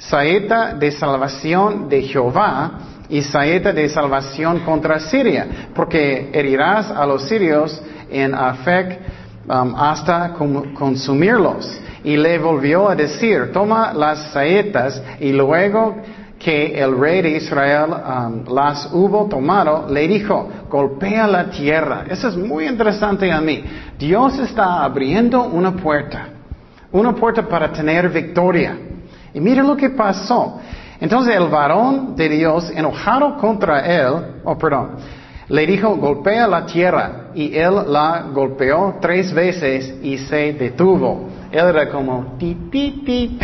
saeta 0.10 0.74
de 0.74 0.92
salvación 0.92 1.88
de 1.88 2.02
Jehová 2.04 2.72
y 3.10 3.22
saeta 3.22 3.72
de 3.72 3.88
salvación 3.90 4.60
contra 4.62 5.00
Siria, 5.00 5.70
porque 5.76 6.30
herirás 6.34 6.90
a 6.90 7.06
los 7.06 7.28
sirios 7.28 7.82
en 8.10 8.34
Afec 8.34 9.00
um, 9.48 9.76
hasta 9.76 10.34
consumirlos. 10.74 11.80
Y 12.04 12.18
le 12.18 12.40
volvió 12.40 12.90
a 12.90 12.96
decir, 12.96 13.52
toma 13.52 13.94
las 13.94 14.32
saetas 14.32 15.04
y 15.20 15.32
luego 15.32 15.98
que 16.40 16.82
el 16.82 16.98
rey 16.98 17.22
de 17.22 17.38
Israel 17.38 17.92
um, 17.92 18.56
las 18.56 18.90
hubo 18.92 19.28
tomado, 19.28 19.88
le 19.88 20.08
dijo, 20.08 20.50
golpea 20.68 21.28
la 21.28 21.52
tierra. 21.52 22.06
Eso 22.10 22.30
es 22.30 22.38
muy 22.38 22.66
interesante 22.66 23.32
a 23.32 23.40
mí. 23.40 23.64
Dios 24.00 24.40
está 24.40 24.84
abriendo 24.84 25.44
una 25.44 25.74
puerta, 25.74 26.30
una 26.92 27.14
puerta 27.14 27.48
para 27.48 27.72
tener 27.72 28.10
victoria. 28.10 28.76
Y 29.34 29.40
miren 29.40 29.68
lo 29.68 29.76
que 29.76 29.90
pasó. 29.90 30.60
Entonces 31.00 31.36
el 31.36 31.48
varón 31.48 32.16
de 32.16 32.30
Dios, 32.30 32.72
enojado 32.76 33.38
contra 33.38 33.80
él, 33.80 34.42
oh 34.44 34.58
perdón, 34.58 34.92
le 35.50 35.66
dijo, 35.66 35.96
golpea 35.96 36.48
la 36.48 36.66
tierra. 36.66 37.30
Y 37.34 37.56
él 37.56 37.74
la 37.88 38.26
golpeó 38.34 38.98
tres 39.02 39.34
veces 39.34 39.96
y 40.02 40.18
se 40.18 40.54
detuvo. 40.54 41.30
Él 41.52 41.66
era 41.66 41.90
como, 41.90 42.36
ti, 42.38 42.56
ti, 42.72 43.04
ti. 43.06 43.40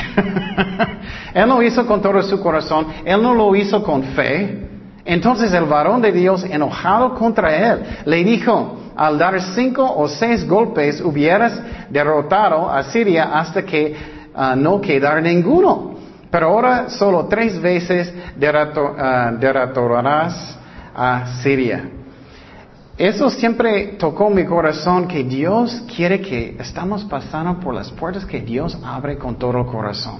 él 1.33 1.49
lo 1.49 1.61
hizo 1.61 1.85
con 1.85 2.01
todo 2.01 2.21
su 2.23 2.39
corazón, 2.39 2.87
él 3.03 3.21
no 3.21 3.33
lo 3.33 3.53
hizo 3.55 3.83
con 3.83 4.03
fe. 4.03 4.69
Entonces 5.03 5.51
el 5.53 5.65
varón 5.65 6.01
de 6.01 6.11
Dios, 6.11 6.43
enojado 6.43 7.15
contra 7.15 7.55
él, 7.55 7.83
le 8.05 8.23
dijo, 8.23 8.77
al 8.95 9.17
dar 9.17 9.39
cinco 9.55 9.83
o 9.95 10.07
seis 10.07 10.47
golpes 10.47 11.01
hubieras 11.01 11.59
derrotado 11.89 12.69
a 12.69 12.83
Siria 12.83 13.31
hasta 13.33 13.63
que 13.63 14.16
no 14.55 14.79
quedar 14.79 15.21
ninguno. 15.21 15.95
Pero 16.29 16.47
ahora 16.47 16.89
solo 16.89 17.25
tres 17.25 17.59
veces 17.61 18.13
ah, 18.41 19.31
derrotarás 19.39 20.57
a 20.95 21.25
Siria. 21.41 21.89
Eso 22.97 23.29
siempre 23.29 23.95
tocó 23.99 24.29
mi 24.29 24.43
corazón 24.43 25.07
que 25.07 25.23
Dios 25.23 25.83
quiere 25.95 26.19
que 26.19 26.57
estamos 26.59 27.03
pasando 27.05 27.59
por 27.59 27.75
las 27.75 27.91
puertas 27.91 28.25
que 28.25 28.41
Dios 28.41 28.77
abre 28.83 29.17
con 29.17 29.35
todo 29.35 29.59
el 29.59 29.65
corazón. 29.67 30.19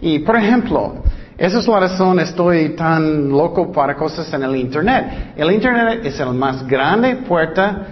Y 0.00 0.20
por 0.20 0.36
ejemplo, 0.36 0.94
esa 1.36 1.58
es 1.58 1.68
la 1.68 1.80
razón 1.80 2.18
estoy 2.18 2.70
tan 2.70 3.28
loco 3.28 3.70
para 3.70 3.94
cosas 3.94 4.32
en 4.32 4.42
el 4.42 4.56
Internet. 4.56 5.34
El 5.36 5.52
Internet 5.52 6.00
es 6.04 6.18
la 6.18 6.32
más 6.32 6.66
grande 6.66 7.16
puerta 7.16 7.86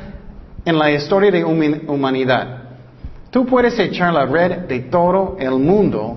en 0.64 0.78
la 0.78 0.90
historia 0.90 1.30
de 1.30 1.44
humanidad. 1.44 2.63
Tú 3.34 3.44
puedes 3.44 3.76
echar 3.80 4.12
la 4.12 4.26
red 4.26 4.58
de 4.68 4.78
todo 4.78 5.36
el 5.40 5.58
mundo 5.58 6.16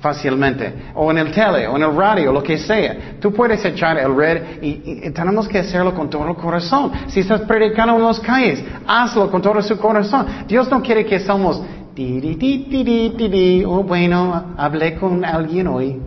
fácilmente, 0.00 0.74
o 0.96 1.12
en 1.12 1.18
el 1.18 1.30
tele, 1.30 1.68
o 1.68 1.76
en 1.76 1.82
el 1.84 1.94
radio, 1.94 2.32
lo 2.32 2.42
que 2.42 2.58
sea. 2.58 3.18
Tú 3.20 3.32
puedes 3.32 3.64
echar 3.64 3.96
el 3.98 4.16
red 4.16 4.60
y, 4.60 5.08
tenemos 5.12 5.46
que 5.46 5.60
hacerlo 5.60 5.94
con 5.94 6.10
todo 6.10 6.28
el 6.28 6.34
corazón. 6.34 6.90
Si 7.06 7.20
estás 7.20 7.42
predicando 7.42 7.94
en 7.94 8.02
las 8.02 8.18
calles, 8.18 8.64
hazlo 8.84 9.30
con 9.30 9.40
todo 9.40 9.62
su 9.62 9.78
corazón. 9.78 10.26
Dios 10.48 10.68
no 10.68 10.82
quiere 10.82 11.06
que 11.06 11.20
somos, 11.20 11.62
oh 13.64 13.82
bueno, 13.84 14.54
hablé 14.56 14.96
con 14.96 15.24
alguien 15.24 15.68
hoy. 15.68 16.00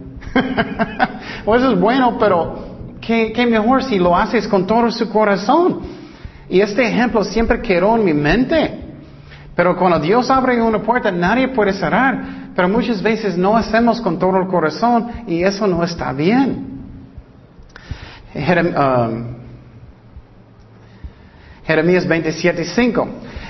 o 1.46 1.56
eso 1.56 1.72
es 1.72 1.80
bueno, 1.80 2.18
pero 2.20 2.60
qué, 3.00 3.32
qué 3.32 3.46
mejor 3.46 3.82
si 3.82 3.98
lo 3.98 4.14
haces 4.14 4.46
con 4.46 4.68
todo 4.68 4.92
su 4.92 5.10
corazón. 5.10 5.80
Y 6.50 6.60
este 6.60 6.86
ejemplo 6.86 7.24
siempre 7.24 7.62
quedó 7.62 7.96
en 7.96 8.04
mi 8.04 8.14
mente. 8.14 8.89
Pero 9.60 9.76
cuando 9.76 10.00
Dios 10.00 10.32
abre 10.32 10.62
una 10.62 10.82
puerta, 10.82 11.12
nadie 11.12 11.50
puede 11.50 11.74
cerrar. 11.74 12.54
Pero 12.56 12.70
muchas 12.70 13.02
veces 13.02 13.38
no 13.38 13.58
hacemos 13.58 14.00
con 14.00 14.18
todo 14.18 14.38
el 14.38 14.48
corazón 14.48 15.12
y 15.28 15.44
eso 15.44 15.68
no 15.68 15.84
está 15.84 16.14
bien. 16.14 16.80
Um, 18.34 19.36
Jeremías 21.66 22.08
27.5. 22.08 23.08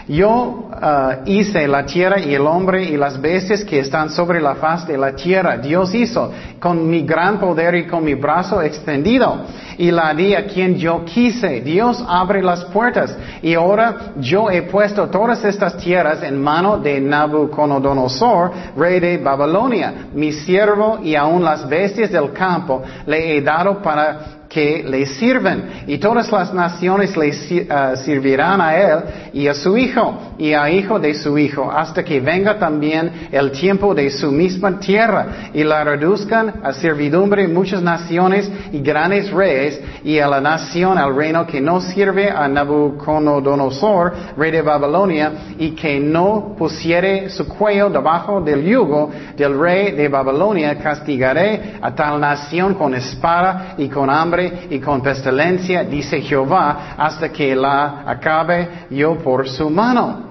Yo 0.10 0.68
uh, 0.72 1.30
hice 1.30 1.68
la 1.68 1.86
tierra 1.86 2.20
y 2.20 2.34
el 2.34 2.42
hombre 2.48 2.84
y 2.84 2.98
las 2.98 3.22
bestias 3.22 3.64
que 3.64 3.80
están 3.80 4.10
sobre 4.10 4.42
la 4.42 4.56
faz 4.56 4.88
de 4.88 4.98
la 4.98 5.16
tierra. 5.16 5.58
Dios 5.58 5.94
hizo 5.94 6.32
con 6.60 6.90
mi 6.90 7.04
gran 7.04 7.40
poder 7.40 7.76
y 7.76 7.86
con 7.86 8.04
mi 8.04 8.16
brazo 8.16 8.60
extendido. 8.64 9.42
Y 9.78 9.92
la 9.92 10.12
di 10.16 10.34
a 10.34 10.48
quien 10.48 10.80
yo 10.80 11.06
quise. 11.06 11.62
Dios 11.62 12.04
abre 12.08 12.42
las 12.42 12.66
puertas. 12.66 13.16
Y 13.44 13.54
ahora 13.54 14.14
yo 14.18 14.50
he 14.50 14.64
puesto 14.64 15.08
todas 15.10 15.46
estas 15.46 15.78
tierras 15.78 16.24
en 16.24 16.42
mano 16.42 16.80
de 16.80 17.00
Nabucodonosor, 17.00 18.52
rey 18.76 19.00
de 19.00 19.20
Babilonia. 19.20 20.08
Mi 20.12 20.32
siervo 20.32 20.98
y 21.04 21.14
aún 21.14 21.44
las 21.44 21.70
bestias 21.70 22.12
del 22.12 22.34
campo 22.34 22.82
le 23.06 23.38
he 23.38 23.42
dado 23.42 23.80
para 23.80 24.39
que 24.50 24.84
le 24.84 25.06
sirven. 25.06 25.84
Y 25.88 26.00
todas 26.00 26.32
las 26.32 26.54
naciones 26.54 27.16
le 27.16 27.30
uh, 27.30 27.96
servirán 27.98 28.60
a 28.60 28.76
él 28.76 29.00
y 29.32 29.48
a 29.48 29.54
su 29.54 29.78
hijo 29.78 30.34
y 30.40 30.54
a 30.54 30.70
hijo 30.72 31.00
de 31.00 31.14
su 31.14 31.38
hijo 31.38 31.72
hasta 31.72 32.04
que 32.04 32.20
venga 32.20 32.58
también 32.58 33.30
el 33.32 33.52
tiempo 33.52 33.94
de 33.94 34.10
su 34.10 34.32
misma 34.32 34.80
tierra 34.80 35.52
y 35.54 35.64
la 35.64 35.84
reduzcan 35.84 36.62
a 36.64 36.74
servidumbre 36.74 37.48
muchas 37.48 37.82
naciones 37.82 38.50
y 38.72 38.80
grandes 38.80 39.32
reyes 39.32 39.80
y 40.04 40.18
a 40.18 40.28
la 40.28 40.42
nación 40.42 40.98
al 40.98 41.16
reino 41.16 41.46
que 41.46 41.62
no 41.62 41.80
sirve 41.80 42.30
a 42.32 42.48
Nabucodonosor 42.48 44.14
rey 44.36 44.52
de 44.52 44.62
Babilonia 44.62 45.32
y 45.60 45.72
que 45.72 46.00
no 46.00 46.56
pusiere 46.58 47.30
su 47.30 47.48
cuello 47.48 47.90
debajo 47.90 48.42
del 48.42 48.64
yugo 48.64 49.12
del 49.38 49.60
rey 49.60 49.92
de 49.92 50.08
Babilonia 50.08 50.76
castigaré 50.80 51.78
a 51.82 51.94
tal 51.94 52.20
nación 52.20 52.74
con 52.74 52.96
espada 52.96 53.76
y 53.78 53.88
con 53.90 54.10
hambre 54.10 54.39
y 54.42 54.80
con 54.80 55.02
pestilencia, 55.02 55.84
dice 55.84 56.22
Jehová, 56.22 56.96
hasta 56.98 57.32
que 57.32 57.56
la 57.56 58.04
acabe 58.06 58.88
yo 58.90 59.18
por 59.18 59.48
su 59.48 59.70
mano. 59.70 60.30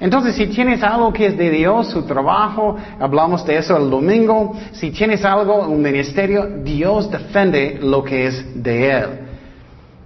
Entonces, 0.00 0.36
si 0.36 0.46
tienes 0.46 0.82
algo 0.82 1.12
que 1.12 1.26
es 1.26 1.36
de 1.36 1.50
Dios, 1.50 1.88
su 1.88 2.02
trabajo, 2.02 2.76
hablamos 3.00 3.44
de 3.44 3.56
eso 3.56 3.76
el 3.76 3.90
domingo, 3.90 4.54
si 4.72 4.90
tienes 4.90 5.24
algo, 5.24 5.66
un 5.66 5.82
ministerio, 5.82 6.46
Dios 6.62 7.10
defiende 7.10 7.78
lo 7.82 8.04
que 8.04 8.26
es 8.26 8.62
de 8.62 8.90
Él. 8.90 9.27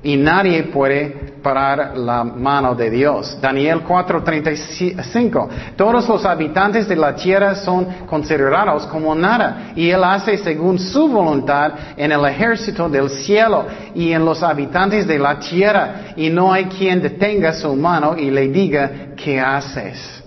Y 0.02 0.16
nadie 0.16 0.64
puede 0.64 1.32
parar 1.42 1.96
la 1.96 2.24
mano 2.24 2.74
de 2.74 2.90
Dios. 2.90 3.38
Daniel 3.40 3.82
4:35. 3.82 5.48
Todos 5.76 6.08
los 6.08 6.24
habitantes 6.24 6.88
de 6.88 6.96
la 6.96 7.14
tierra 7.14 7.54
son 7.54 7.86
considerados 8.06 8.86
como 8.86 9.14
nada 9.14 9.72
y 9.76 9.90
Él 9.90 10.02
hace 10.04 10.38
según 10.38 10.78
su 10.78 11.08
voluntad 11.08 11.72
en 11.96 12.12
el 12.12 12.24
ejército 12.24 12.88
del 12.88 13.10
cielo 13.10 13.66
y 13.94 14.12
en 14.12 14.24
los 14.24 14.42
habitantes 14.42 15.06
de 15.06 15.18
la 15.18 15.38
tierra 15.38 16.14
y 16.16 16.30
no 16.30 16.52
hay 16.52 16.66
quien 16.66 17.02
detenga 17.02 17.52
su 17.52 17.74
mano 17.74 18.16
y 18.16 18.30
le 18.30 18.48
diga, 18.48 18.90
¿qué 19.16 19.40
haces? 19.40 20.21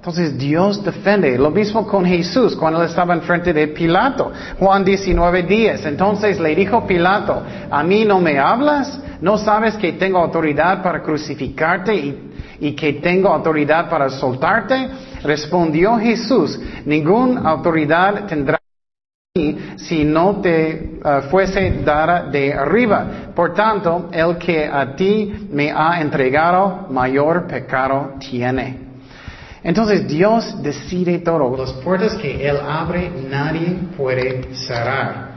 Entonces 0.00 0.38
Dios 0.38 0.82
defiende. 0.82 1.36
Lo 1.36 1.50
mismo 1.50 1.86
con 1.86 2.06
Jesús 2.06 2.56
cuando 2.56 2.82
estaba 2.82 3.12
enfrente 3.12 3.52
de 3.52 3.68
Pilato. 3.68 4.32
Juan 4.58 4.82
19 4.82 5.42
días. 5.42 5.84
Entonces 5.84 6.40
le 6.40 6.54
dijo 6.54 6.86
Pilato, 6.86 7.42
¿a 7.70 7.82
mí 7.82 8.06
no 8.06 8.18
me 8.18 8.38
hablas? 8.38 8.98
¿No 9.20 9.36
sabes 9.36 9.76
que 9.76 9.92
tengo 9.92 10.16
autoridad 10.16 10.82
para 10.82 11.02
crucificarte 11.02 11.94
y, 12.60 12.72
que 12.72 12.94
tengo 12.94 13.28
autoridad 13.28 13.90
para 13.90 14.08
soltarte? 14.08 14.88
Respondió 15.22 15.98
Jesús, 15.98 16.58
ninguna 16.86 17.50
autoridad 17.50 18.24
tendrá 18.24 18.58
si 19.76 20.04
no 20.04 20.40
te 20.40 20.98
uh, 21.04 21.28
fuese 21.28 21.82
dada 21.84 22.22
de 22.22 22.54
arriba. 22.54 23.32
Por 23.36 23.52
tanto, 23.52 24.08
el 24.10 24.38
que 24.38 24.64
a 24.64 24.96
ti 24.96 25.46
me 25.52 25.70
ha 25.70 26.00
entregado, 26.00 26.86
mayor 26.88 27.46
pecado 27.46 28.14
tiene. 28.18 28.89
Entonces 29.62 30.08
Dios 30.08 30.62
decide 30.62 31.18
todo. 31.18 31.56
Las 31.56 31.72
puertas 31.74 32.14
que 32.14 32.48
Él 32.48 32.58
abre, 32.66 33.10
nadie 33.28 33.76
puede 33.96 34.54
cerrar. 34.54 35.30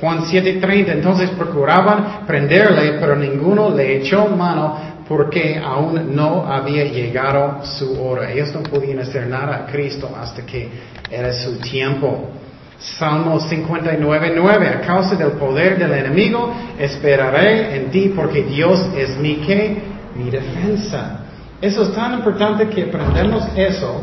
Juan 0.00 0.24
7:30, 0.24 0.92
entonces 0.92 1.30
procuraban 1.30 2.26
prenderle, 2.26 2.94
pero 2.98 3.14
ninguno 3.14 3.70
le 3.70 3.98
echó 3.98 4.26
mano 4.26 4.76
porque 5.08 5.60
aún 5.62 6.14
no 6.14 6.44
había 6.44 6.84
llegado 6.84 7.64
su 7.64 8.02
hora. 8.02 8.30
Ellos 8.32 8.52
no 8.52 8.62
podían 8.62 8.98
hacer 8.98 9.26
nada 9.28 9.56
a 9.56 9.66
Cristo 9.66 10.10
hasta 10.20 10.44
que 10.44 10.68
era 11.10 11.32
su 11.32 11.58
tiempo. 11.58 12.30
Salmo 12.78 13.38
59:9, 13.38 14.68
a 14.68 14.80
causa 14.80 15.14
del 15.14 15.32
poder 15.32 15.78
del 15.78 15.92
enemigo, 15.92 16.52
esperaré 16.78 17.76
en 17.76 17.90
ti 17.92 18.12
porque 18.14 18.42
Dios 18.42 18.84
es 18.96 19.16
mi 19.18 19.36
que, 19.36 19.76
mi 20.16 20.30
defensa. 20.30 21.21
Eso 21.62 21.84
es 21.84 21.92
tan 21.94 22.14
importante 22.14 22.68
que 22.68 22.82
aprendamos 22.82 23.44
eso, 23.54 24.02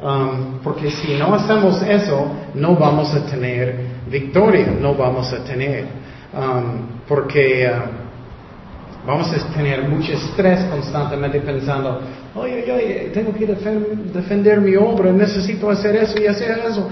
um, 0.00 0.60
porque 0.62 0.88
si 0.88 1.14
no 1.14 1.34
hacemos 1.34 1.82
eso, 1.82 2.28
no 2.54 2.76
vamos 2.76 3.12
a 3.12 3.26
tener 3.26 3.74
victoria, 4.08 4.68
no 4.80 4.94
vamos 4.94 5.32
a 5.32 5.42
tener, 5.42 5.84
um, 6.32 7.00
porque 7.08 7.68
uh, 7.68 9.04
vamos 9.04 9.32
a 9.32 9.52
tener 9.52 9.82
mucho 9.88 10.12
estrés 10.12 10.62
constantemente 10.66 11.40
pensando, 11.40 12.02
oye, 12.36 12.70
oye, 12.72 13.10
tengo 13.12 13.34
que 13.34 13.46
defender 13.46 14.60
mi 14.60 14.76
obra, 14.76 15.10
necesito 15.10 15.70
hacer 15.70 15.96
eso 15.96 16.20
y 16.20 16.28
hacer 16.28 16.56
eso. 16.64 16.88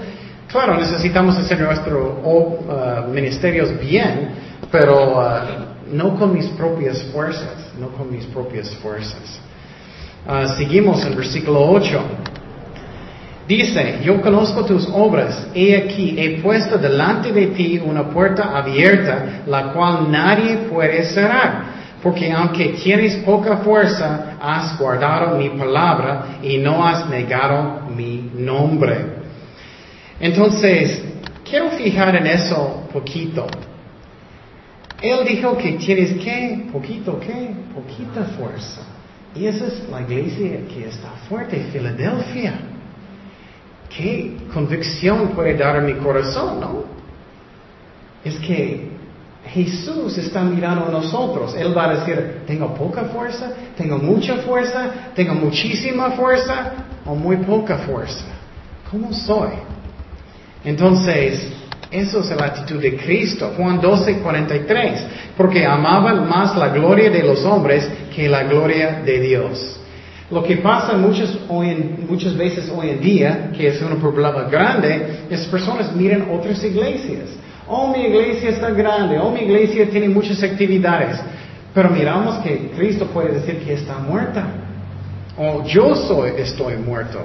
Claro, 0.49 0.75
necesitamos 0.77 1.37
hacer 1.37 1.61
nuestros 1.61 2.17
uh, 2.21 3.09
ministerios 3.09 3.79
bien, 3.79 4.27
pero 4.69 5.21
uh, 5.21 5.31
no 5.89 6.19
con 6.19 6.33
mis 6.33 6.47
propias 6.47 7.01
fuerzas, 7.13 7.71
no 7.79 7.87
con 7.91 8.11
mis 8.11 8.25
propias 8.25 8.75
fuerzas. 8.75 9.39
Ah, 10.27 10.55
seguimos 10.57 11.03
en 11.05 11.15
versículo 11.15 11.69
8. 11.71 12.01
Dice, 13.47 13.99
yo 14.03 14.21
conozco 14.21 14.63
tus 14.63 14.87
obras, 14.93 15.47
he 15.53 15.75
aquí, 15.75 16.15
he 16.17 16.41
puesto 16.41 16.77
delante 16.77 17.31
de 17.31 17.47
ti 17.47 17.81
una 17.83 18.03
puerta 18.09 18.55
abierta, 18.57 19.41
la 19.47 19.73
cual 19.73 20.11
nadie 20.11 20.57
puede 20.69 21.03
cerrar. 21.05 21.81
Porque 22.03 22.31
aunque 22.31 22.69
tienes 22.69 23.15
poca 23.17 23.57
fuerza, 23.57 24.37
has 24.39 24.77
guardado 24.77 25.37
mi 25.37 25.49
palabra 25.49 26.39
y 26.41 26.57
no 26.57 26.87
has 26.87 27.09
negado 27.09 27.81
mi 27.95 28.31
nombre. 28.35 29.05
Entonces, 30.19 31.03
quiero 31.43 31.71
fijar 31.71 32.15
en 32.15 32.27
eso 32.27 32.87
poquito. 32.93 33.47
Él 35.01 35.25
dijo 35.27 35.57
que 35.57 35.73
tienes 35.73 36.13
que, 36.23 36.67
poquito, 36.71 37.19
¿qué? 37.19 37.49
Poquita 37.73 38.23
fuerza. 38.37 38.81
Y 39.35 39.45
esa 39.45 39.67
es 39.67 39.89
la 39.89 40.01
iglesia 40.01 40.67
que 40.67 40.87
está 40.87 41.09
fuerte, 41.29 41.67
Filadelfia. 41.71 42.53
¿Qué 43.89 44.37
convicción 44.53 45.29
puede 45.29 45.55
dar 45.55 45.77
a 45.77 45.81
mi 45.81 45.93
corazón, 45.93 46.59
no? 46.59 46.83
Es 48.23 48.37
que 48.39 48.91
Jesús 49.47 50.17
está 50.17 50.43
mirando 50.43 50.85
a 50.85 50.91
nosotros. 50.91 51.55
Él 51.55 51.75
va 51.75 51.89
a 51.89 51.95
decir, 51.95 52.41
tengo 52.45 52.73
poca 52.73 53.05
fuerza, 53.05 53.51
tengo 53.75 53.97
mucha 53.97 54.37
fuerza, 54.37 54.91
tengo 55.15 55.33
muchísima 55.33 56.11
fuerza 56.11 56.73
o 57.05 57.15
muy 57.15 57.37
poca 57.37 57.79
fuerza. 57.79 58.25
¿Cómo 58.89 59.13
soy? 59.13 59.51
Entonces, 60.63 61.51
eso 61.91 62.21
es 62.21 62.29
la 62.29 62.45
actitud 62.45 62.81
de 62.81 62.95
Cristo. 62.95 63.53
Juan 63.57 63.81
12, 63.81 64.19
43. 64.19 65.05
Porque 65.35 65.65
amaban 65.65 66.27
más 66.27 66.55
la 66.57 66.69
gloria 66.69 67.09
de 67.09 67.23
los 67.23 67.43
hombres 67.43 67.87
que 68.15 68.29
la 68.29 68.43
gloria 68.43 69.01
de 69.05 69.19
Dios. 69.19 69.77
Lo 70.29 70.41
que 70.43 70.57
pasa 70.57 70.93
muchas, 70.93 71.37
muchas 72.07 72.37
veces 72.37 72.71
hoy 72.73 72.89
en 72.89 73.01
día, 73.01 73.51
que 73.55 73.67
es 73.67 73.81
un 73.81 73.99
problema 73.99 74.43
grande, 74.43 75.25
es 75.29 75.45
personas 75.47 75.93
miran 75.93 76.29
otras 76.31 76.63
iglesias. 76.63 77.29
Oh, 77.67 77.91
mi 77.91 78.05
iglesia 78.05 78.49
está 78.49 78.69
grande. 78.69 79.19
Oh, 79.19 79.31
mi 79.31 79.41
iglesia 79.41 79.89
tiene 79.89 80.07
muchas 80.07 80.41
actividades. 80.41 81.19
Pero 81.73 81.89
miramos 81.89 82.37
que 82.39 82.71
Cristo 82.77 83.07
puede 83.07 83.33
decir 83.33 83.59
que 83.59 83.73
está 83.73 83.97
muerta. 83.97 84.45
O 85.37 85.65
yo 85.65 85.95
soy, 85.95 86.31
estoy 86.37 86.77
muerto. 86.77 87.19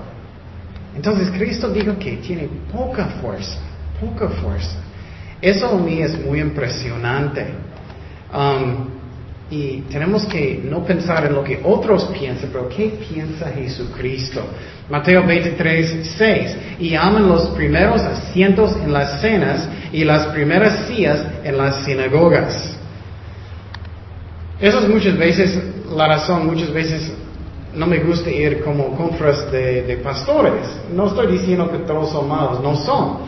Entonces 0.96 1.31
Cristo 1.31 1.68
dijo 1.68 1.98
que 1.98 2.16
tiene 2.16 2.48
poca 2.72 3.07
fuerza, 3.20 3.59
poca 4.01 4.29
fuerza. 4.29 4.79
Eso 5.41 5.69
a 5.69 5.79
mí 5.79 6.01
es 6.01 6.19
muy 6.19 6.41
impresionante. 6.41 7.47
Um, 8.33 8.97
y 9.49 9.83
tenemos 9.83 10.27
que 10.27 10.61
no 10.65 10.85
pensar 10.85 11.25
en 11.27 11.35
lo 11.35 11.45
que 11.45 11.61
otros 11.63 12.07
piensan, 12.07 12.51
pero 12.53 12.69
¿qué 12.69 12.99
piensa 13.09 13.49
Jesucristo? 13.51 14.45
Mateo 14.91 15.25
23, 15.25 16.15
6. 16.17 16.57
Y 16.81 16.95
aman 16.97 17.29
los 17.29 17.49
primeros 17.51 18.01
asientos 18.03 18.75
en 18.77 18.93
las 18.93 19.21
cenas 19.21 19.69
y 19.93 20.05
las 20.05 20.27
primeras 20.29 20.87
sillas 20.87 21.25
en 21.45 21.57
las 21.57 21.85
sinagogas. 21.85 22.77
Eso 24.61 24.81
es 24.81 24.89
muchas 24.89 25.17
veces 25.17 25.63
la 25.95 26.09
razón, 26.09 26.47
muchas 26.47 26.73
veces 26.73 27.13
no 27.75 27.87
me 27.87 27.99
gusta 27.99 28.31
ir 28.31 28.63
como 28.65 28.97
contras 28.97 29.51
de, 29.53 30.01
pastores. 30.03 30.67
No 30.93 31.09
estoy 31.09 31.33
diciendo 31.33 31.71
que 31.71 31.79
todos 31.79 32.11
son 32.11 32.29
malos, 32.29 32.61
no 32.63 32.75
son. 32.77 33.19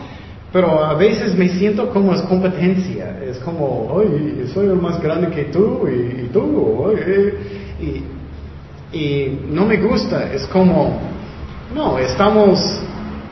Pero 0.51 0.83
a 0.83 0.95
veces 0.95 1.35
me 1.35 1.47
siento 1.49 1.89
como 1.89 2.13
es 2.13 2.21
competencia. 2.21 3.19
Es 3.23 3.37
como, 3.39 4.01
soy 4.53 4.67
el 4.67 4.75
más 4.75 5.01
grande 5.01 5.29
que 5.29 5.45
tú 5.45 5.87
y, 5.87 6.27
tú. 6.33 6.91
y, 7.79 8.97
y 8.97 9.39
no 9.51 9.65
me 9.65 9.77
gusta. 9.77 10.33
Es 10.33 10.45
como, 10.47 10.99
no, 11.73 11.99
estamos 11.99 12.59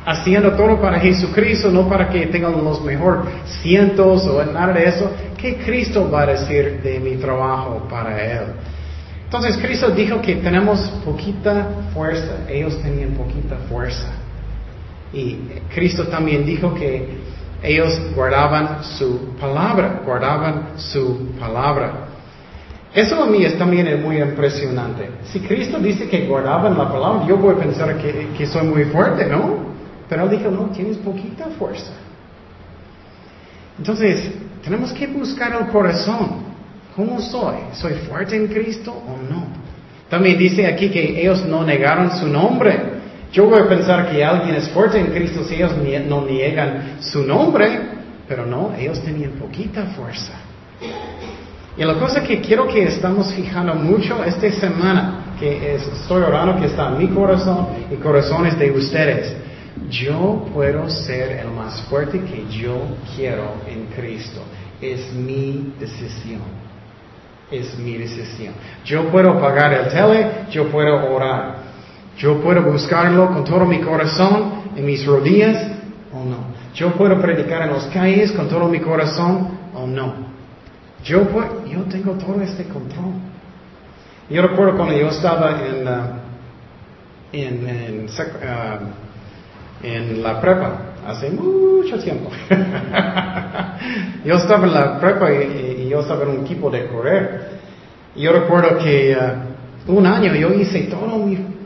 haciendo 0.05 0.53
todo 0.53 0.79
para 0.79 0.99
Jesucristo, 0.99 1.69
no 1.69 1.89
para 1.89 2.07
que 2.09 2.27
tengan 2.27 2.63
los 2.63 2.81
mejores 2.81 3.25
cientos 3.61 4.25
o 4.25 4.43
nada 4.45 4.73
de 4.73 4.85
eso. 4.85 5.11
¿Qué 5.37 5.57
Cristo 5.57 6.09
va 6.09 6.21
a 6.21 6.25
decir 6.27 6.81
de 6.81 6.99
mi 6.99 7.15
trabajo 7.17 7.87
para 7.89 8.23
Él? 8.23 8.43
Entonces 9.25 9.57
Cristo 9.57 9.89
dijo 9.89 10.21
que 10.21 10.35
tenemos 10.35 10.79
poquita 11.03 11.67
fuerza, 11.93 12.37
ellos 12.47 12.81
tenían 12.81 13.11
poquita 13.11 13.57
fuerza. 13.67 14.07
Y 15.13 15.35
Cristo 15.73 16.07
también 16.07 16.45
dijo 16.45 16.73
que 16.73 17.07
ellos 17.63 17.99
guardaban 18.15 18.83
su 18.83 19.35
palabra, 19.39 20.01
guardaban 20.05 20.73
su 20.77 21.29
palabra. 21.39 22.07
Eso 22.93 23.21
a 23.21 23.27
mí 23.27 23.43
es 23.43 23.57
también 23.57 24.01
muy 24.01 24.17
impresionante. 24.17 25.09
Si 25.25 25.39
Cristo 25.39 25.79
dice 25.79 26.07
que 26.07 26.25
guardaban 26.25 26.77
la 26.77 26.91
palabra, 26.91 27.27
yo 27.27 27.37
voy 27.37 27.55
a 27.55 27.57
pensar 27.57 27.97
que, 27.97 28.45
soy 28.45 28.67
muy 28.67 28.85
fuerte, 28.85 29.25
¿no? 29.25 29.67
Pero 30.09 30.23
él 30.23 30.29
dijo, 30.31 30.49
no, 30.49 30.65
tienes 30.67 30.97
poquita 30.97 31.47
fuerza. 31.59 31.91
Entonces, 33.77 34.31
tenemos 34.63 34.91
que 34.93 35.07
buscar 35.07 35.61
el 35.61 35.67
corazón. 35.67 36.47
¿Cómo 36.95 37.21
soy? 37.21 37.57
¿Soy 37.73 37.93
fuerte 38.09 38.35
en 38.35 38.47
Cristo 38.47 38.91
o 38.91 39.31
no? 39.31 39.45
También 40.09 40.37
dice 40.37 40.65
aquí 40.65 40.89
que 40.89 41.21
ellos 41.21 41.45
no 41.45 41.63
negaron 41.63 42.11
su 42.17 42.27
nombre. 42.27 42.96
Yo 43.31 43.45
voy 43.45 43.59
a 43.59 43.67
pensar 43.67 44.09
que 44.09 44.23
alguien 44.23 44.55
es 44.55 44.69
fuerte 44.69 44.99
en 44.99 45.07
Cristo 45.07 45.43
si 45.43 45.55
ellos 45.55 45.73
no 46.07 46.21
niegan 46.21 46.97
su 47.01 47.23
nombre, 47.23 47.79
pero 48.27 48.45
no, 48.45 48.73
ellos 48.77 49.01
tenían 49.03 49.31
poquita 49.31 49.83
fuerza. 49.95 50.33
Y 51.77 51.83
la 51.83 51.93
cosa 51.95 52.23
que 52.23 52.41
quiero 52.41 52.67
que 52.67 52.83
estamos 52.83 53.31
fijando 53.33 53.75
mucho 53.75 54.23
esta 54.23 54.51
semana, 54.51 55.35
que 55.39 55.75
estoy 55.75 56.23
orando 56.23 56.59
que 56.59 56.67
está 56.67 56.87
en 56.87 56.97
mi 56.97 57.07
corazón 57.09 57.67
y 57.91 57.95
corazones 57.95 58.57
de 58.57 58.71
ustedes, 58.71 59.35
yo 59.89 60.47
puedo 60.53 60.89
ser 60.89 61.39
el 61.39 61.51
más 61.51 61.81
fuerte 61.83 62.19
que 62.21 62.45
yo 62.49 62.81
quiero 63.15 63.53
en 63.67 63.85
Cristo. 63.95 64.41
Es 64.81 65.13
mi 65.13 65.73
decisión 65.79 66.67
es 67.51 67.77
mi 67.77 67.97
decisión. 67.97 68.53
Yo 68.83 69.09
puedo 69.09 69.39
pagar 69.39 69.73
el 69.73 69.87
tele, 69.87 70.27
yo 70.51 70.67
puedo 70.69 71.13
orar. 71.13 71.66
Yo 72.17 72.41
puedo 72.41 72.63
buscarlo 72.63 73.27
con 73.27 73.43
todo 73.43 73.65
mi 73.65 73.79
corazón, 73.79 74.71
en 74.75 74.85
mis 74.85 75.05
rodillas, 75.05 75.67
o 76.11 76.23
no. 76.23 76.37
Yo 76.73 76.93
puedo 76.93 77.19
predicar 77.21 77.61
en 77.63 77.73
las 77.73 77.85
calles 77.85 78.31
con 78.31 78.49
todo 78.49 78.67
mi 78.67 78.79
corazón, 78.79 79.49
o 79.75 79.85
no. 79.85 80.13
Yo, 81.03 81.27
yo 81.67 81.81
tengo 81.83 82.13
todo 82.13 82.41
este 82.41 82.63
control. 82.65 83.13
Yo 84.29 84.41
recuerdo 84.41 84.75
cuando 84.75 84.97
yo 84.97 85.09
estaba 85.09 85.59
en, 85.63 85.87
en, 87.31 88.05
uh, 88.05 89.85
en 89.85 90.23
la 90.23 90.41
prepa, 90.41 90.71
hace 91.05 91.29
mucho 91.29 91.99
tiempo. 91.99 92.31
yo 94.25 94.35
estaba 94.35 94.65
en 94.65 94.73
la 94.73 94.99
prepa 94.99 95.31
y, 95.31 95.87
yo 95.87 95.99
estaba 95.99 96.23
en 96.23 96.29
un 96.29 96.45
equipo 96.45 96.71
de 96.71 96.87
correr. 96.87 97.57
Yo 98.15 98.31
recuerdo 98.33 98.79
que 98.79 99.15
uh, 99.15 99.93
un 99.93 100.05
año 100.07 100.33
yo 100.33 100.51
hice 100.51 100.81
todo, 100.83 101.17
mi, 101.19 101.56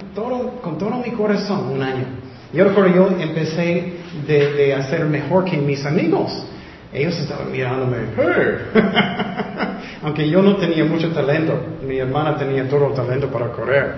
con 0.61 0.77
todo 0.77 0.91
mi 0.91 1.11
corazón, 1.11 1.71
un 1.73 1.81
año. 1.81 2.05
Yo 2.53 2.65
recuerdo 2.65 2.93
yo 2.93 3.09
empecé 3.19 3.93
de, 4.27 4.73
hacer 4.75 5.05
mejor 5.05 5.45
que 5.45 5.57
mis 5.57 5.85
amigos. 5.85 6.45
Ellos 6.93 7.17
estaban 7.17 7.49
mirándome, 7.49 7.97
aunque 10.03 10.29
yo 10.29 10.41
no 10.41 10.57
tenía 10.57 10.83
mucho 10.83 11.09
talento, 11.11 11.57
mi 11.87 11.97
hermana 11.97 12.35
tenía 12.35 12.67
todo 12.67 12.89
el 12.89 12.93
talento 12.93 13.29
para 13.29 13.47
correr. 13.47 13.95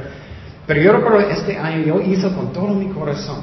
Pero 0.67 0.79
yo 0.79 0.93
recuerdo 0.93 1.21
este 1.21 1.57
año 1.57 1.83
yo 1.83 2.01
hice 2.01 2.31
con 2.33 2.53
todo 2.53 2.67
mi 2.67 2.87
corazón. 2.89 3.39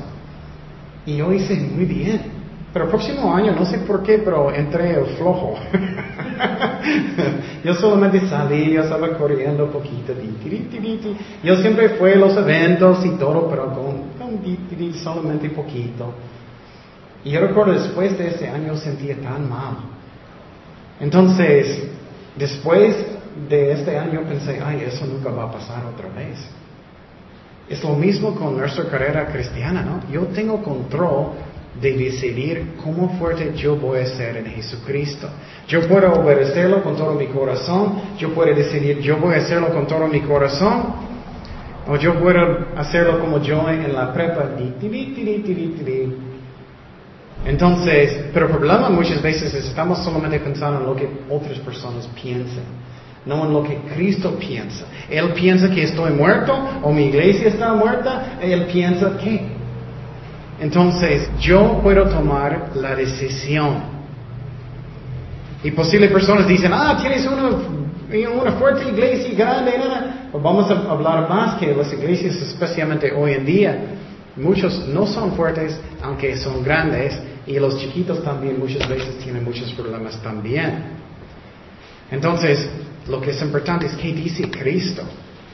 Y 1.04 1.16
yo 1.16 1.32
hice 1.32 1.56
muy 1.56 1.84
bien. 1.84 2.39
Pero 2.72 2.84
el 2.84 2.90
próximo 2.90 3.34
año, 3.34 3.52
no 3.52 3.64
sé 3.64 3.78
por 3.78 4.02
qué, 4.02 4.18
pero 4.18 4.52
entré 4.52 4.92
el 4.92 5.06
flojo. 5.16 5.56
yo 7.64 7.74
solamente 7.74 8.28
salí, 8.28 8.72
yo 8.72 8.82
estaba 8.82 9.16
corriendo 9.18 9.64
un 9.64 9.72
poquito. 9.72 10.12
Yo 11.42 11.56
siempre 11.56 11.90
fui 11.90 12.12
a 12.12 12.16
los 12.16 12.36
eventos 12.36 13.04
y 13.04 13.10
todo, 13.10 13.48
pero 13.50 13.72
con, 13.72 14.10
con 14.18 14.94
solamente 14.94 15.50
poquito. 15.50 16.14
Y 17.24 17.30
yo 17.30 17.40
recuerdo 17.40 17.72
después 17.72 18.16
de 18.16 18.28
ese 18.28 18.48
año 18.48 18.76
sentía 18.76 19.16
tan 19.20 19.48
mal. 19.48 19.76
Entonces, 21.00 21.88
después 22.36 22.94
de 23.48 23.72
este 23.72 23.98
año 23.98 24.22
pensé, 24.28 24.60
ay, 24.64 24.84
eso 24.86 25.06
nunca 25.06 25.30
va 25.30 25.44
a 25.44 25.50
pasar 25.50 25.84
otra 25.86 26.08
vez. 26.10 26.38
Es 27.68 27.82
lo 27.82 27.94
mismo 27.94 28.34
con 28.34 28.56
nuestra 28.56 28.84
carrera 28.84 29.26
cristiana, 29.26 29.82
¿no? 29.82 30.00
Yo 30.10 30.26
tengo 30.28 30.62
control 30.62 31.32
de 31.80 31.92
decidir 31.92 32.74
cómo 32.82 33.16
fuerte 33.18 33.52
yo 33.54 33.76
voy 33.76 34.00
a 34.00 34.06
ser 34.06 34.36
en 34.38 34.46
Jesucristo. 34.46 35.28
Yo 35.68 35.86
puedo 35.86 36.12
obedecerlo 36.12 36.82
con 36.82 36.96
todo 36.96 37.14
mi 37.14 37.26
corazón, 37.26 38.00
yo 38.18 38.30
puedo 38.34 38.54
decidir, 38.54 38.98
yo 39.00 39.18
voy 39.18 39.34
a 39.34 39.38
hacerlo 39.38 39.68
con 39.68 39.86
todo 39.86 40.06
mi 40.08 40.20
corazón, 40.20 41.10
o 41.86 41.96
yo 41.96 42.18
puedo 42.20 42.66
hacerlo 42.76 43.20
como 43.20 43.40
yo 43.40 43.68
en 43.68 43.94
la 43.94 44.12
prepa. 44.12 44.50
Entonces, 47.44 48.24
pero 48.34 48.46
el 48.46 48.52
problema 48.52 48.90
muchas 48.90 49.22
veces 49.22 49.54
es 49.54 49.66
estamos 49.66 49.98
solamente 50.04 50.40
pensando 50.40 50.80
en 50.80 50.86
lo 50.86 50.96
que 50.96 51.08
otras 51.28 51.58
personas 51.60 52.08
piensan 52.20 52.80
no 53.26 53.44
en 53.44 53.52
lo 53.52 53.62
que 53.62 53.76
Cristo 53.94 54.36
piensa. 54.38 54.86
Él 55.08 55.32
piensa 55.34 55.70
que 55.70 55.82
estoy 55.82 56.12
muerto 56.12 56.56
o 56.82 56.92
mi 56.92 57.06
iglesia 57.06 57.48
está 57.48 57.74
muerta, 57.74 58.38
él 58.40 58.66
piensa 58.66 59.16
que. 59.18 59.59
Entonces, 60.60 61.30
yo 61.40 61.80
puedo 61.82 62.06
tomar 62.08 62.72
la 62.74 62.94
decisión. 62.94 63.82
Y 65.64 65.70
posibles 65.70 66.10
personas 66.12 66.46
dicen, 66.46 66.70
ah, 66.72 66.98
tienes 67.00 67.26
una, 67.26 67.48
una 68.42 68.52
fuerte 68.52 68.88
iglesia 68.88 69.34
grande, 69.34 69.78
nada. 69.78 70.28
Pues 70.30 70.42
vamos 70.44 70.70
a 70.70 70.90
hablar 70.90 71.28
más 71.28 71.58
que 71.58 71.74
las 71.74 71.92
iglesias, 71.92 72.36
especialmente 72.36 73.10
hoy 73.12 73.32
en 73.32 73.46
día. 73.46 73.78
Muchos 74.36 74.86
no 74.88 75.06
son 75.06 75.32
fuertes, 75.32 75.78
aunque 76.02 76.36
son 76.36 76.62
grandes, 76.62 77.18
y 77.46 77.58
los 77.58 77.78
chiquitos 77.78 78.22
también 78.22 78.58
muchas 78.58 78.86
veces 78.88 79.18
tienen 79.18 79.42
muchos 79.42 79.72
problemas 79.72 80.20
también. 80.22 80.84
Entonces, 82.10 82.68
lo 83.08 83.20
que 83.20 83.30
es 83.30 83.40
importante 83.40 83.86
es 83.86 83.94
qué 83.94 84.12
dice 84.12 84.50
Cristo. 84.50 85.02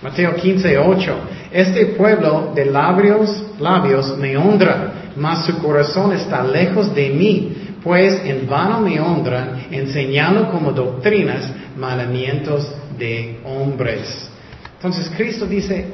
Mateo 0.02 0.34
15, 0.34 0.78
8. 0.78 1.14
Este 1.52 1.86
pueblo 1.86 2.52
de 2.54 2.66
labios, 2.66 3.44
labios 3.58 4.16
me 4.18 4.36
honra, 4.36 5.12
mas 5.16 5.46
su 5.46 5.58
corazón 5.58 6.12
está 6.12 6.44
lejos 6.44 6.94
de 6.94 7.10
mí, 7.10 7.78
pues 7.82 8.20
en 8.24 8.48
vano 8.48 8.80
me 8.80 9.00
honran, 9.00 9.66
enseñando 9.70 10.50
como 10.50 10.72
doctrinas 10.72 11.50
mandamientos 11.76 12.70
de 12.98 13.40
hombres. 13.44 14.28
Entonces 14.76 15.10
Cristo 15.16 15.46
dice, 15.46 15.86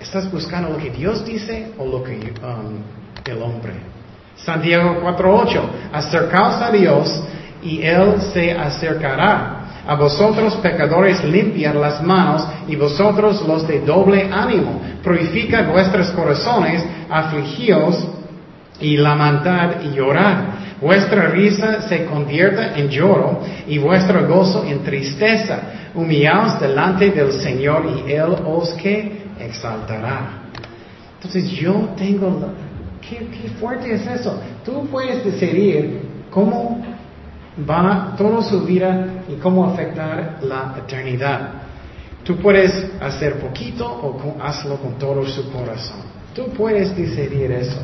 ¿estás 0.00 0.30
buscando 0.30 0.70
lo 0.70 0.78
que 0.78 0.90
Dios 0.90 1.24
dice 1.24 1.72
o 1.78 1.86
lo 1.86 2.02
que 2.02 2.14
um, 2.42 3.30
el 3.30 3.42
hombre? 3.42 3.74
Santiago 4.36 5.00
4.8, 5.02 5.60
acercaos 5.92 6.62
a 6.62 6.70
Dios 6.70 7.22
y 7.62 7.82
Él 7.82 8.20
se 8.32 8.52
acercará. 8.52 9.57
A 9.88 9.94
vosotros 9.94 10.54
pecadores 10.56 11.24
limpiad 11.24 11.74
las 11.74 12.02
manos 12.02 12.46
y 12.68 12.76
vosotros 12.76 13.42
los 13.48 13.66
de 13.66 13.80
doble 13.80 14.28
ánimo. 14.30 14.78
Purificad 15.02 15.66
vuestros 15.66 16.10
corazones, 16.10 16.84
afligíos 17.08 18.06
y 18.80 18.98
lamentad 18.98 19.80
y 19.82 19.96
llorad. 19.96 20.44
Vuestra 20.78 21.28
risa 21.28 21.80
se 21.88 22.04
convierta 22.04 22.76
en 22.76 22.90
lloro 22.90 23.40
y 23.66 23.78
vuestro 23.78 24.28
gozo 24.28 24.62
en 24.62 24.84
tristeza. 24.84 25.58
Humillaos 25.94 26.60
delante 26.60 27.10
del 27.10 27.32
Señor 27.32 27.86
y 27.86 28.12
Él 28.12 28.36
os 28.44 28.74
que 28.74 29.22
exaltará. 29.40 30.50
Entonces 31.14 31.50
yo 31.50 31.94
tengo... 31.96 32.52
¿Qué, 33.00 33.26
qué 33.28 33.48
fuerte 33.58 33.94
es 33.94 34.06
eso? 34.06 34.38
Tú 34.66 34.86
puedes 34.90 35.24
decidir 35.24 36.02
cómo 36.30 36.84
va 37.68 38.14
toda 38.16 38.42
su 38.42 38.62
vida 38.62 39.24
y 39.28 39.34
cómo 39.36 39.64
afectar 39.64 40.38
la 40.42 40.74
eternidad. 40.78 41.50
Tú 42.24 42.36
puedes 42.36 42.90
hacer 43.00 43.40
poquito 43.40 43.86
o 43.86 44.36
hazlo 44.42 44.76
con 44.76 44.98
todo 44.98 45.26
su 45.26 45.50
corazón. 45.50 46.00
Tú 46.34 46.48
puedes 46.50 46.94
decidir 46.94 47.50
eso. 47.52 47.78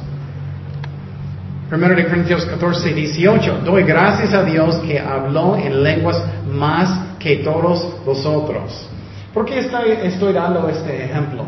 Primero 1.69 1.95
de 1.95 2.07
Corintios 2.07 2.45
14, 2.45 2.93
18. 2.93 3.61
Doy 3.65 3.85
gracias 3.85 4.35
a 4.35 4.45
Dios 4.45 4.77
que 4.87 5.01
habló 5.01 5.57
en 5.57 5.83
lenguas 5.83 6.23
más 6.47 7.17
que 7.19 7.37
todos 7.37 8.05
vosotros. 8.05 8.89
¿Por 9.33 9.47
qué 9.47 9.61
estoy, 9.61 9.93
estoy 10.03 10.33
dando 10.33 10.69
este 10.69 11.07
ejemplo? 11.07 11.47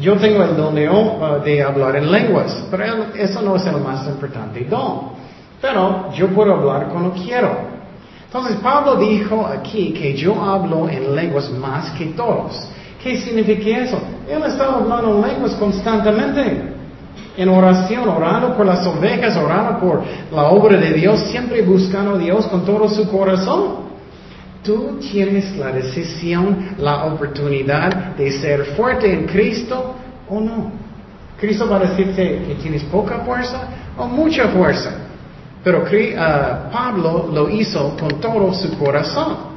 Yo 0.00 0.16
tengo 0.16 0.42
el 0.42 0.56
don 0.56 0.74
de, 0.74 0.88
uh, 0.88 1.68
hablar 1.68 1.96
en 1.96 2.10
lenguas, 2.10 2.64
pero 2.70 3.12
eso 3.14 3.42
no 3.42 3.56
es 3.56 3.66
el 3.66 3.76
más 3.78 4.06
importante 4.06 4.64
don. 4.64 5.21
Pero 5.62 6.12
yo 6.12 6.28
puedo 6.28 6.52
hablar 6.52 6.88
cuando 6.88 7.12
quiero. 7.12 7.56
Entonces 8.26 8.56
Pablo 8.56 8.96
dijo 8.96 9.46
aquí 9.46 9.92
que 9.92 10.14
yo 10.14 10.42
hablo 10.42 10.88
en 10.88 11.14
lenguas 11.14 11.50
más 11.52 11.92
que 11.92 12.06
todos. 12.06 12.68
¿Qué 13.02 13.20
significa 13.20 13.78
eso? 13.78 13.98
Él 14.28 14.42
estaba 14.44 14.78
hablando 14.78 15.16
en 15.16 15.30
lenguas 15.30 15.54
constantemente. 15.54 16.70
En 17.36 17.48
oración, 17.48 18.08
orando 18.08 18.56
por 18.56 18.66
las 18.66 18.84
ovejas, 18.86 19.36
orando 19.36 19.78
por 19.78 20.02
la 20.32 20.44
obra 20.48 20.76
de 20.76 20.92
Dios, 20.92 21.20
siempre 21.30 21.62
buscando 21.62 22.16
a 22.16 22.18
Dios 22.18 22.46
con 22.48 22.64
todo 22.64 22.88
su 22.88 23.08
corazón. 23.08 23.92
Tú 24.64 24.98
tienes 25.00 25.56
la 25.56 25.70
decisión, 25.72 26.76
la 26.78 27.04
oportunidad 27.04 28.16
de 28.16 28.32
ser 28.32 28.64
fuerte 28.76 29.12
en 29.12 29.26
Cristo 29.26 29.94
o 30.28 30.40
no. 30.40 30.72
Cristo 31.38 31.68
va 31.68 31.76
a 31.76 31.80
decirte 31.80 32.44
que 32.46 32.54
tienes 32.62 32.82
poca 32.84 33.20
fuerza 33.20 33.68
o 33.98 34.06
mucha 34.06 34.48
fuerza. 34.48 35.01
Pero 35.64 35.82
uh, 35.82 36.72
Pablo 36.72 37.30
lo 37.32 37.48
hizo 37.48 37.96
con 37.96 38.20
todo 38.20 38.52
su 38.52 38.76
corazón. 38.78 39.52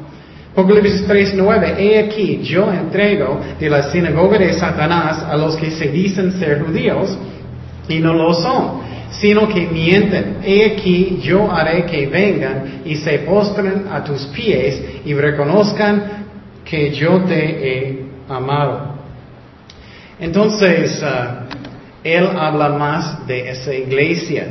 Apocalipsis 0.51 1.05
3.9, 1.07 1.75
he 1.77 1.99
aquí, 1.99 2.39
yo 2.41 2.71
entrego 2.71 3.41
de 3.59 3.69
la 3.69 3.91
sinagoga 3.91 4.37
de 4.37 4.53
Satanás 4.53 5.23
a 5.23 5.35
los 5.35 5.57
que 5.57 5.69
se 5.71 5.89
dicen 5.89 6.31
ser 6.39 6.61
judíos 6.63 7.17
y 7.89 7.99
no 7.99 8.13
lo 8.13 8.33
son, 8.33 8.79
sino 9.09 9.49
que 9.49 9.67
mienten. 9.67 10.37
He 10.45 10.73
aquí, 10.73 11.19
yo 11.21 11.51
haré 11.51 11.85
que 11.85 12.07
vengan 12.07 12.83
y 12.85 12.95
se 12.95 13.19
postren 13.19 13.87
a 13.91 14.01
tus 14.03 14.27
pies 14.27 14.81
y 15.03 15.13
reconozcan 15.13 16.25
que 16.63 16.91
yo 16.91 17.21
te 17.23 17.35
he 17.35 18.05
amado. 18.29 18.95
Entonces, 20.19 21.03
uh, 21.03 21.53
él 22.01 22.29
habla 22.37 22.69
más 22.69 23.27
de 23.27 23.49
esa 23.49 23.73
iglesia. 23.73 24.47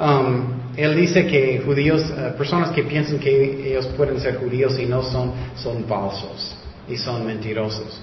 Um, 0.00 0.61
él 0.76 0.96
dice 0.96 1.26
que 1.26 1.62
judíos, 1.64 2.02
uh, 2.10 2.36
personas 2.36 2.70
que 2.70 2.82
piensan 2.82 3.18
que 3.18 3.68
ellos 3.70 3.86
pueden 3.96 4.18
ser 4.20 4.36
judíos 4.36 4.78
y 4.78 4.86
no 4.86 5.02
son, 5.02 5.32
son 5.56 5.84
falsos 5.84 6.56
y 6.88 6.96
son 6.96 7.26
mentirosos. 7.26 8.00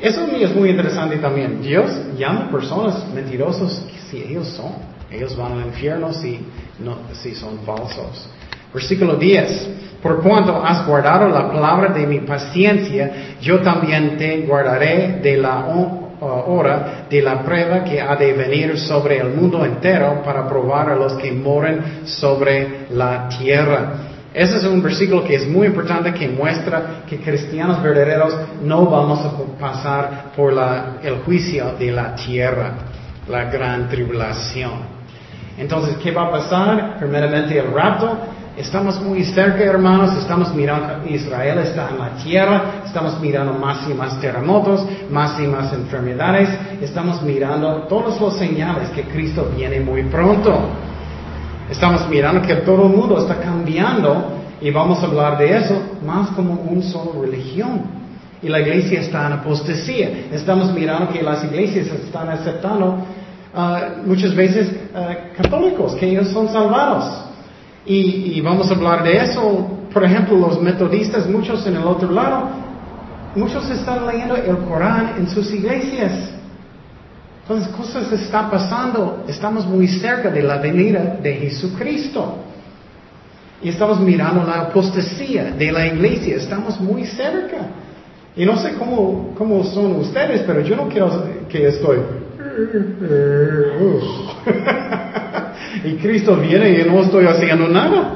Eso 0.00 0.24
es 0.24 0.54
muy 0.54 0.70
interesante 0.70 1.16
también. 1.16 1.60
Dios 1.60 1.90
llama 2.16 2.50
personas 2.50 3.06
mentirosos 3.14 3.82
si 4.10 4.22
ellos 4.22 4.48
son. 4.48 4.72
Ellos 5.10 5.36
van 5.36 5.52
al 5.52 5.66
infierno 5.66 6.12
si, 6.12 6.40
no, 6.78 6.96
si 7.12 7.34
son 7.34 7.58
falsos. 7.66 8.28
Versículo 8.72 9.16
10. 9.16 9.68
Por 10.02 10.22
cuanto 10.22 10.64
has 10.64 10.86
guardado 10.86 11.28
la 11.28 11.50
palabra 11.50 11.92
de 11.92 12.06
mi 12.06 12.20
paciencia, 12.20 13.36
yo 13.42 13.60
también 13.60 14.16
te 14.16 14.40
guardaré 14.42 15.20
de 15.22 15.36
la 15.36 15.66
hora 16.20 17.06
de 17.08 17.22
la 17.22 17.42
prueba 17.42 17.84
que 17.84 18.00
ha 18.00 18.16
de 18.16 18.32
venir 18.32 18.78
sobre 18.78 19.18
el 19.18 19.30
mundo 19.30 19.64
entero 19.64 20.22
para 20.24 20.48
probar 20.48 20.90
a 20.90 20.96
los 20.96 21.14
que 21.14 21.32
moren 21.32 22.02
sobre 22.04 22.86
la 22.90 23.28
tierra. 23.28 23.92
Ese 24.32 24.58
es 24.58 24.64
un 24.64 24.80
versículo 24.80 25.24
que 25.24 25.34
es 25.34 25.48
muy 25.48 25.66
importante 25.66 26.14
que 26.14 26.28
muestra 26.28 27.02
que 27.08 27.18
cristianos 27.18 27.82
verdaderos 27.82 28.34
no 28.62 28.86
vamos 28.86 29.24
a 29.24 29.32
pasar 29.58 30.32
por 30.36 30.54
el 31.02 31.16
juicio 31.24 31.74
de 31.78 31.90
la 31.90 32.14
tierra, 32.14 32.74
la 33.28 33.44
gran 33.44 33.88
tribulación. 33.88 35.00
Entonces, 35.58 35.96
¿qué 36.02 36.12
va 36.12 36.26
a 36.26 36.30
pasar? 36.30 36.96
Primeramente 36.98 37.58
el 37.58 37.72
rapto, 37.72 38.18
Estamos 38.56 39.00
muy 39.00 39.24
cerca, 39.24 39.62
hermanos, 39.62 40.16
estamos 40.18 40.52
mirando, 40.52 41.08
Israel 41.08 41.58
está 41.58 41.90
en 41.90 41.98
la 41.98 42.10
tierra, 42.22 42.82
estamos 42.84 43.18
mirando 43.20 43.52
más 43.54 43.88
y 43.88 43.94
más 43.94 44.20
terremotos, 44.20 44.84
más 45.08 45.38
y 45.38 45.46
más 45.46 45.72
enfermedades, 45.72 46.48
estamos 46.82 47.22
mirando 47.22 47.84
todos 47.84 48.20
los 48.20 48.36
señales 48.36 48.88
que 48.90 49.04
Cristo 49.04 49.50
viene 49.56 49.80
muy 49.80 50.02
pronto. 50.04 50.68
Estamos 51.70 52.08
mirando 52.08 52.42
que 52.42 52.56
todo 52.56 52.86
el 52.86 52.92
mundo 52.92 53.18
está 53.18 53.36
cambiando 53.36 54.32
y 54.60 54.70
vamos 54.72 55.00
a 55.02 55.06
hablar 55.06 55.38
de 55.38 55.56
eso 55.56 55.80
más 56.04 56.30
como 56.30 56.54
una 56.54 56.82
sola 56.82 57.20
religión. 57.20 57.82
Y 58.42 58.48
la 58.48 58.60
iglesia 58.60 59.00
está 59.00 59.28
en 59.28 59.34
apostasía. 59.34 60.26
Estamos 60.32 60.72
mirando 60.72 61.12
que 61.12 61.22
las 61.22 61.44
iglesias 61.44 61.86
están 61.86 62.28
aceptando 62.28 62.98
uh, 63.54 64.06
muchas 64.06 64.34
veces 64.34 64.72
uh, 64.92 65.36
católicos, 65.40 65.94
que 65.94 66.06
ellos 66.06 66.28
son 66.28 66.48
salvados. 66.48 67.29
Y, 67.86 68.40
vamos 68.40 68.70
a 68.70 68.74
hablar 68.74 69.04
de 69.04 69.16
eso. 69.16 69.68
Por 69.92 70.04
ejemplo, 70.04 70.36
los 70.36 70.60
metodistas, 70.60 71.28
muchos 71.28 71.66
en 71.66 71.76
el 71.76 71.84
otro 71.84 72.10
lado, 72.10 72.48
muchos 73.34 73.68
están 73.70 74.06
leyendo 74.06 74.36
el 74.36 74.58
Corán 74.58 75.14
en 75.18 75.28
sus 75.28 75.52
iglesias. 75.52 76.30
Entonces, 77.42 77.68
cosas 77.74 78.12
están 78.12 78.50
pasando. 78.50 79.24
Estamos 79.26 79.66
muy 79.66 79.88
cerca 79.88 80.30
de 80.30 80.42
la 80.42 80.58
venida 80.58 81.16
de 81.20 81.34
Jesucristo. 81.34 82.36
Y 83.62 83.70
estamos 83.70 84.00
mirando 84.00 84.44
la 84.44 84.60
apostasía 84.62 85.50
de 85.50 85.72
la 85.72 85.86
iglesia. 85.86 86.36
Estamos 86.36 86.80
muy 86.80 87.04
cerca. 87.04 87.58
Y 88.36 88.46
no 88.46 88.56
sé 88.56 88.74
cómo, 88.74 89.34
cómo 89.36 89.64
son 89.64 89.96
ustedes, 89.96 90.42
pero 90.46 90.60
yo 90.60 90.76
no 90.76 90.88
quiero 90.88 91.10
que 91.48 91.66
estoy. 91.66 91.98
y 95.84 95.94
Cristo 95.94 96.36
viene 96.36 96.70
y 96.70 96.88
no 96.88 97.00
estoy 97.00 97.26
haciendo 97.26 97.68
nada. 97.68 98.14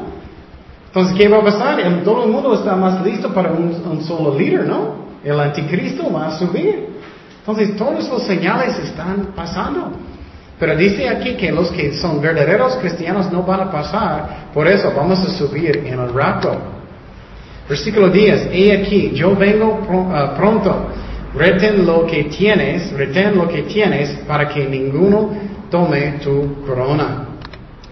Entonces, 0.86 1.16
¿qué 1.16 1.28
va 1.28 1.38
a 1.38 1.44
pasar? 1.44 2.02
todo 2.04 2.24
el 2.24 2.30
mundo 2.30 2.54
está 2.54 2.76
más 2.76 3.04
listo 3.04 3.32
para 3.34 3.50
un, 3.50 4.00
solo 4.02 4.38
líder, 4.38 4.66
¿no? 4.66 5.04
El 5.24 5.40
anticristo 5.40 6.12
va 6.12 6.28
a 6.28 6.38
subir. 6.38 6.86
Entonces, 7.40 7.76
todos 7.76 8.08
los 8.08 8.22
señales 8.22 8.78
están 8.78 9.32
pasando. 9.34 9.90
Pero 10.58 10.76
dice 10.76 11.08
aquí 11.08 11.34
que 11.34 11.50
los 11.50 11.70
que 11.72 11.94
son 11.94 12.20
verdaderos 12.20 12.76
cristianos 12.76 13.30
no 13.32 13.42
van 13.42 13.60
a 13.60 13.70
pasar, 13.72 14.50
por 14.54 14.68
eso 14.68 14.92
vamos 14.96 15.18
a 15.18 15.30
subir 15.32 15.78
en 15.84 15.98
el 15.98 16.14
rato. 16.14 16.56
Versículo 17.68 18.08
10, 18.08 18.50
he 18.52 18.72
aquí, 18.72 19.10
yo 19.14 19.34
vengo 19.34 19.80
ah, 20.12 20.34
pronto, 20.36 20.90
retén 21.34 21.84
lo 21.84 22.06
que 22.06 22.24
tienes, 22.24 22.92
retén 22.92 23.36
lo 23.36 23.48
que 23.48 23.62
tienes 23.62 24.10
para 24.28 24.48
que 24.48 24.64
ninguno 24.66 25.30
tome 25.70 26.20
tu 26.22 26.62
corona. 26.64 27.33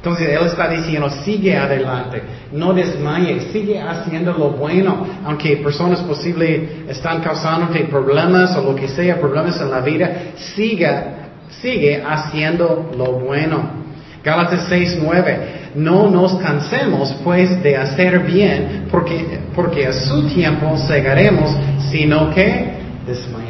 Entonces 0.02 0.30
Él 0.30 0.46
está 0.46 0.66
diciendo, 0.66 1.08
sigue 1.24 1.56
adelante, 1.56 2.20
no 2.50 2.72
desmayes, 2.72 3.52
sigue 3.52 3.80
haciendo 3.80 4.32
lo 4.32 4.50
bueno, 4.50 5.06
aunque 5.24 5.58
personas 5.58 6.00
posibles 6.00 6.88
están 6.88 7.20
causándote 7.20 7.84
problemas 7.84 8.56
o 8.56 8.62
lo 8.62 8.74
que 8.74 8.88
sea, 8.88 9.20
problemas 9.20 9.60
en 9.60 9.70
la 9.70 9.80
vida, 9.80 10.12
siga, 10.56 11.28
sigue 11.60 12.02
haciendo 12.04 12.90
lo 12.98 13.12
bueno. 13.12 13.82
Gálatas 14.24 14.66
6, 14.68 14.98
9. 15.00 15.38
No 15.76 16.10
nos 16.10 16.34
cansemos 16.34 17.14
pues 17.22 17.62
de 17.62 17.76
hacer 17.76 18.24
bien, 18.24 18.88
porque, 18.90 19.38
porque 19.54 19.86
a 19.86 19.92
su 19.92 20.26
tiempo 20.26 20.76
cegaremos, 20.78 21.48
sino 21.92 22.28
que 22.34 22.72
desmayamos. 23.06 23.41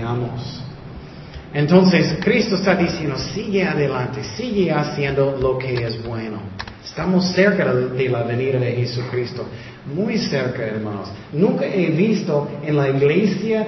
Entonces 1.55 2.18
Cristo 2.22 2.57
está 2.57 2.74
diciendo, 2.74 3.16
sigue 3.18 3.64
adelante, 3.64 4.24
sigue 4.36 4.72
haciendo 4.72 5.36
lo 5.40 5.59
que 5.59 5.74
es 5.74 6.03
bueno. 6.05 6.38
Estamos 6.84 7.32
cerca 7.32 7.72
de 7.72 8.09
la 8.09 8.22
venida 8.22 8.59
de 8.59 8.72
Jesucristo, 8.72 9.46
muy 9.94 10.18
cerca, 10.18 10.62
hermanos. 10.62 11.11
Nunca 11.32 11.64
he 11.66 11.90
visto 11.90 12.48
en 12.64 12.76
la 12.76 12.90
iglesia, 12.90 13.66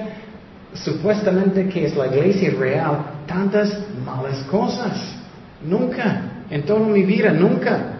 supuestamente 0.73 1.67
que 1.67 1.85
es 1.85 1.95
la 1.95 2.07
iglesia 2.07 2.51
real, 2.57 3.05
tantas 3.25 3.79
malas 4.03 4.39
cosas. 4.43 5.15
Nunca. 5.63 6.31
en 6.47 6.61
toda 6.61 6.87
mi 6.87 7.01
vida, 7.01 7.31
nunca. 7.31 7.95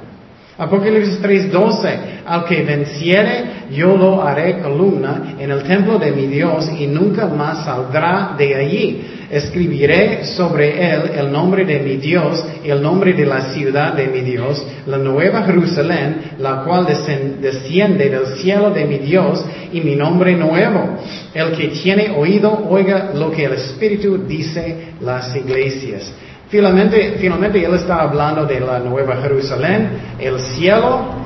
Apocalipsis 0.57 1.19
3:12, 1.19 2.21
al 2.25 2.45
que 2.45 2.63
venciere, 2.63 3.65
yo 3.71 3.97
lo 3.97 4.21
haré 4.21 4.59
columna 4.59 5.35
en 5.37 5.51
el 5.51 5.63
templo 5.63 5.97
de 5.99 6.11
mi 6.11 6.27
Dios 6.27 6.69
y 6.79 6.87
nunca 6.87 7.27
más 7.27 7.65
saldrá 7.65 8.35
de 8.37 8.55
allí. 8.55 9.14
Escribiré 9.29 10.25
sobre 10.25 10.93
él 10.93 11.11
el 11.15 11.31
nombre 11.31 11.65
de 11.65 11.79
mi 11.79 11.97
Dios 11.97 12.43
y 12.63 12.69
el 12.69 12.81
nombre 12.81 13.13
de 13.13 13.25
la 13.25 13.53
ciudad 13.53 13.93
de 13.93 14.07
mi 14.07 14.21
Dios, 14.21 14.65
la 14.85 14.97
nueva 14.97 15.43
Jerusalén, 15.43 16.33
la 16.39 16.63
cual 16.63 16.85
desciende 16.85 18.09
del 18.09 18.27
cielo 18.37 18.69
de 18.69 18.85
mi 18.85 18.99
Dios 18.99 19.43
y 19.71 19.81
mi 19.81 19.95
nombre 19.95 20.35
nuevo. 20.35 20.97
El 21.33 21.51
que 21.53 21.69
tiene 21.69 22.11
oído, 22.11 22.67
oiga 22.69 23.11
lo 23.13 23.31
que 23.31 23.45
el 23.45 23.53
Espíritu 23.53 24.19
dice 24.27 24.93
las 25.01 25.35
iglesias. 25.35 26.13
Finalmente, 26.49 27.15
finalmente 27.19 27.63
Él 27.63 27.73
está 27.73 28.01
hablando 28.01 28.45
de 28.45 28.59
la 28.59 28.79
Nueva 28.79 29.17
Jerusalén, 29.17 29.89
el 30.19 30.39
cielo. 30.39 31.25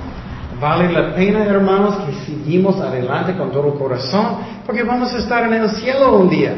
Vale 0.60 0.91
la 0.91 1.16
pena, 1.16 1.45
hermanos, 1.45 1.95
que 2.06 2.26
seguimos 2.26 2.80
adelante 2.82 3.36
con 3.38 3.52
todo 3.52 3.74
el 3.74 3.80
corazón, 3.80 4.38
porque 4.66 4.84
vamos 4.84 5.14
a 5.14 5.18
estar 5.20 5.43
en 5.43 5.54
el 5.62 5.70
cielo 5.70 6.18
un 6.18 6.30
día. 6.30 6.54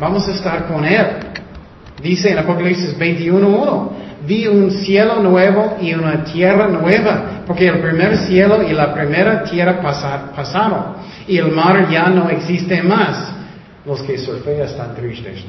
Vamos 0.00 0.26
a 0.28 0.32
estar 0.32 0.66
con 0.66 0.82
Él. 0.82 1.06
Dice 2.02 2.30
en 2.30 2.38
Apocalipsis 2.38 2.98
21.1, 2.98 3.88
vi 4.26 4.46
un 4.46 4.70
cielo 4.70 5.16
nuevo 5.16 5.76
y 5.78 5.92
una 5.92 6.24
tierra 6.24 6.68
nueva, 6.68 7.42
porque 7.46 7.68
el 7.68 7.80
primer 7.80 8.16
cielo 8.16 8.62
y 8.62 8.72
la 8.72 8.94
primera 8.94 9.44
tierra 9.44 9.78
pasaron, 10.34 10.94
y 11.28 11.36
el 11.36 11.52
mar 11.52 11.86
ya 11.90 12.08
no 12.08 12.30
existe 12.30 12.82
más. 12.82 13.34
Los 13.84 14.00
que 14.02 14.16
surfean 14.16 14.62
están 14.62 14.94
tristes. 14.94 15.44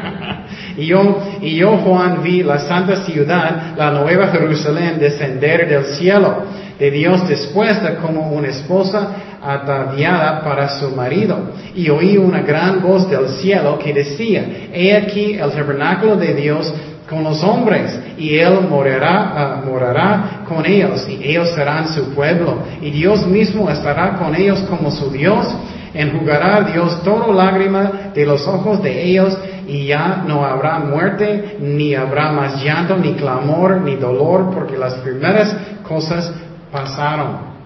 y, 0.78 0.86
yo, 0.86 1.22
y 1.42 1.56
yo, 1.56 1.76
Juan, 1.78 2.22
vi 2.22 2.42
la 2.42 2.58
santa 2.58 3.04
ciudad, 3.04 3.74
la 3.76 3.90
nueva 3.90 4.28
Jerusalén, 4.28 4.98
descender 4.98 5.68
del 5.68 5.84
cielo 5.84 6.44
de 6.78 6.90
Dios 6.90 7.28
dispuesta 7.28 7.96
como 7.96 8.30
una 8.30 8.48
esposa 8.48 9.08
ataviada 9.42 10.42
para 10.42 10.78
su 10.78 10.90
marido. 10.90 11.38
Y 11.74 11.88
oí 11.88 12.16
una 12.16 12.42
gran 12.42 12.82
voz 12.82 13.08
del 13.08 13.28
cielo 13.28 13.78
que 13.78 13.92
decía, 13.92 14.68
he 14.72 14.94
aquí 14.96 15.34
el 15.34 15.50
tabernáculo 15.50 16.16
de 16.16 16.34
Dios 16.34 16.72
con 17.08 17.22
los 17.22 17.42
hombres, 17.44 17.96
y 18.18 18.36
Él 18.36 18.62
morará, 18.68 19.32
ah, 19.36 19.62
morará 19.64 20.42
con 20.48 20.66
ellos, 20.66 21.06
y 21.08 21.22
ellos 21.22 21.50
serán 21.54 21.88
su 21.88 22.12
pueblo, 22.14 22.58
y 22.80 22.90
Dios 22.90 23.24
mismo 23.28 23.70
estará 23.70 24.14
con 24.14 24.34
ellos 24.34 24.60
como 24.68 24.90
su 24.90 25.10
Dios, 25.10 25.46
enjugará 25.94 26.62
Dios 26.62 27.02
toda 27.02 27.32
lágrima 27.32 28.10
de 28.14 28.26
los 28.26 28.46
ojos 28.46 28.82
de 28.82 29.04
ellos 29.04 29.38
y 29.66 29.86
ya 29.86 30.24
no 30.26 30.44
habrá 30.44 30.78
muerte, 30.78 31.56
ni 31.60 31.94
habrá 31.94 32.30
más 32.32 32.62
llanto, 32.62 32.96
ni 32.96 33.14
clamor, 33.14 33.80
ni 33.80 33.96
dolor, 33.96 34.50
porque 34.54 34.76
las 34.76 34.94
primeras 34.94 35.56
cosas 35.82 36.32
pasaron. 36.76 37.56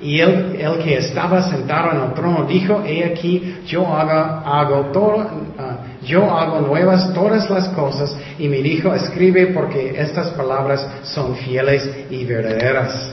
Y 0.00 0.18
él, 0.18 0.56
el 0.58 0.78
que 0.78 0.96
estaba 0.96 1.42
sentado 1.42 1.90
en 1.92 2.00
el 2.08 2.14
trono 2.14 2.46
dijo, 2.46 2.82
he 2.86 3.04
aquí, 3.04 3.58
yo 3.66 3.86
hago, 3.86 4.48
hago 4.48 4.86
todo, 4.92 5.30
ah, 5.58 5.76
yo 6.02 6.24
hago 6.34 6.66
nuevas 6.66 7.12
todas 7.12 7.50
las 7.50 7.68
cosas. 7.68 8.16
Y 8.38 8.48
me 8.48 8.58
dijo, 8.62 8.94
escribe 8.94 9.48
porque 9.48 9.94
estas 9.98 10.28
palabras 10.28 10.86
son 11.02 11.36
fieles 11.36 11.88
y 12.08 12.24
verdaderas. 12.24 13.12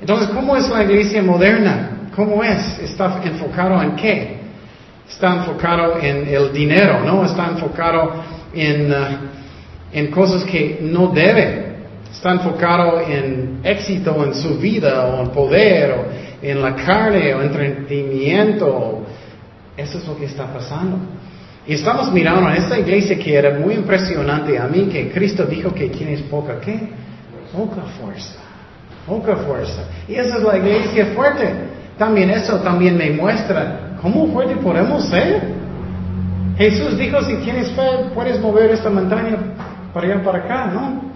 Entonces, 0.00 0.28
¿cómo 0.30 0.56
es 0.56 0.68
la 0.68 0.82
iglesia 0.82 1.22
moderna? 1.22 2.10
¿Cómo 2.16 2.42
es? 2.42 2.80
¿Está 2.80 3.20
enfocado 3.22 3.80
en 3.80 3.94
qué? 3.94 4.38
Está 5.08 5.36
enfocado 5.36 5.98
en 6.00 6.26
el 6.28 6.52
dinero, 6.52 7.04
¿no? 7.04 7.24
Está 7.24 7.46
enfocado 7.46 8.14
en, 8.52 8.90
uh, 8.90 8.96
en 9.92 10.10
cosas 10.10 10.42
que 10.44 10.80
no 10.82 11.06
debe. 11.08 11.67
Está 12.18 12.32
enfocado 12.32 12.98
en 12.98 13.60
éxito 13.62 14.24
en 14.24 14.34
su 14.34 14.58
vida 14.58 15.06
o 15.06 15.22
en 15.22 15.28
poder 15.28 15.92
o 15.92 16.04
en 16.42 16.60
la 16.60 16.74
carne 16.74 17.32
o 17.32 17.42
entretenimiento. 17.42 19.06
Eso 19.76 19.98
es 19.98 20.04
lo 20.08 20.18
que 20.18 20.24
está 20.24 20.52
pasando. 20.52 20.98
Y 21.64 21.74
estamos 21.74 22.10
mirando 22.10 22.48
a 22.48 22.56
esta 22.56 22.76
iglesia 22.76 23.16
que 23.16 23.36
era 23.36 23.56
muy 23.60 23.74
impresionante 23.74 24.58
a 24.58 24.66
mí, 24.66 24.88
que 24.90 25.12
Cristo 25.12 25.44
dijo 25.44 25.72
que 25.72 25.90
tienes 25.90 26.22
poca, 26.22 26.58
¿qué? 26.58 26.88
Poca 27.56 27.82
fuerza. 28.00 28.40
Poca 29.06 29.36
fuerza. 29.36 29.84
Y 30.08 30.16
esa 30.16 30.38
es 30.38 30.42
la 30.42 30.58
iglesia 30.58 31.12
fuerte. 31.14 31.48
También 31.96 32.30
eso 32.30 32.56
también 32.56 32.96
me 32.96 33.10
muestra 33.10 33.96
cómo 34.02 34.26
fuerte 34.32 34.56
podemos 34.56 35.04
ser. 35.04 35.40
Jesús 36.56 36.98
dijo, 36.98 37.22
si 37.22 37.36
tienes 37.36 37.70
fe, 37.70 38.10
puedes 38.12 38.40
mover 38.40 38.72
esta 38.72 38.90
montaña 38.90 39.38
para 39.94 40.14
allá 40.14 40.24
para 40.24 40.38
acá, 40.40 40.66
¿no? 40.66 41.07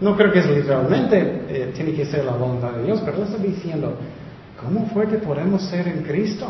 No 0.00 0.16
creo 0.16 0.30
que 0.30 0.38
es 0.38 0.46
literalmente, 0.46 1.44
eh, 1.48 1.72
tiene 1.74 1.92
que 1.92 2.06
ser 2.06 2.24
la 2.24 2.32
voluntad 2.32 2.72
de 2.72 2.84
Dios, 2.84 3.00
pero 3.04 3.16
él 3.16 3.24
está 3.24 3.42
diciendo, 3.42 3.96
¿cómo 4.62 4.86
fuerte 4.86 5.18
podemos 5.18 5.62
ser 5.62 5.88
en 5.88 6.02
Cristo? 6.02 6.46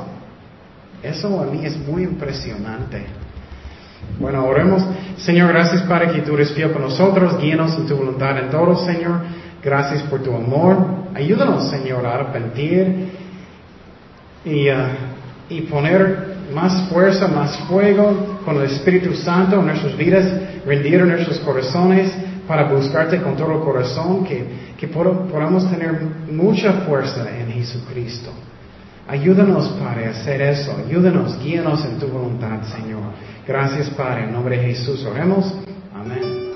Eso 1.02 1.40
a 1.40 1.46
mí 1.46 1.64
es 1.64 1.78
muy 1.78 2.02
impresionante. 2.02 3.06
Bueno, 4.20 4.44
oremos. 4.44 4.84
Señor, 5.16 5.52
gracias 5.52 5.82
para 5.82 6.12
que 6.12 6.20
tú 6.20 6.34
eres 6.34 6.52
fiel 6.52 6.72
con 6.72 6.82
nosotros, 6.82 7.40
guíanos 7.40 7.74
en 7.76 7.86
tu 7.86 7.96
voluntad 7.96 8.38
en 8.38 8.50
todo, 8.50 8.76
Señor. 8.84 9.20
Gracias 9.62 10.02
por 10.04 10.22
tu 10.22 10.34
amor. 10.34 11.08
Ayúdanos, 11.14 11.70
Señor, 11.70 12.04
a 12.06 12.14
arrepentir 12.14 13.12
y, 14.44 14.68
uh, 14.70 14.74
y 15.48 15.62
poner 15.62 16.36
más 16.54 16.88
fuerza, 16.88 17.28
más 17.28 17.58
fuego 17.60 18.40
con 18.44 18.56
el 18.56 18.64
Espíritu 18.64 19.14
Santo 19.14 19.56
en 19.56 19.66
nuestras 19.66 19.96
vidas, 19.96 20.24
rendir 20.64 21.04
nuestros 21.04 21.38
corazones 21.40 22.12
para 22.48 22.64
buscarte 22.64 23.20
con 23.20 23.36
todo 23.36 23.52
el 23.52 23.60
corazón, 23.60 24.24
que, 24.24 24.74
que 24.78 24.88
podamos 24.88 25.70
tener 25.70 26.00
mucha 26.32 26.72
fuerza 26.86 27.28
en 27.38 27.52
Jesucristo. 27.52 28.30
Ayúdanos, 29.06 29.68
Padre, 29.80 30.06
a 30.06 30.10
hacer 30.10 30.40
eso. 30.40 30.74
Ayúdanos, 30.86 31.38
guíanos 31.42 31.84
en 31.84 31.98
tu 31.98 32.08
voluntad, 32.08 32.62
Señor. 32.62 33.02
Gracias, 33.46 33.90
Padre. 33.90 34.24
En 34.24 34.32
nombre 34.32 34.56
de 34.58 34.64
Jesús 34.64 35.04
oremos. 35.04 35.54
Amén. 35.94 36.47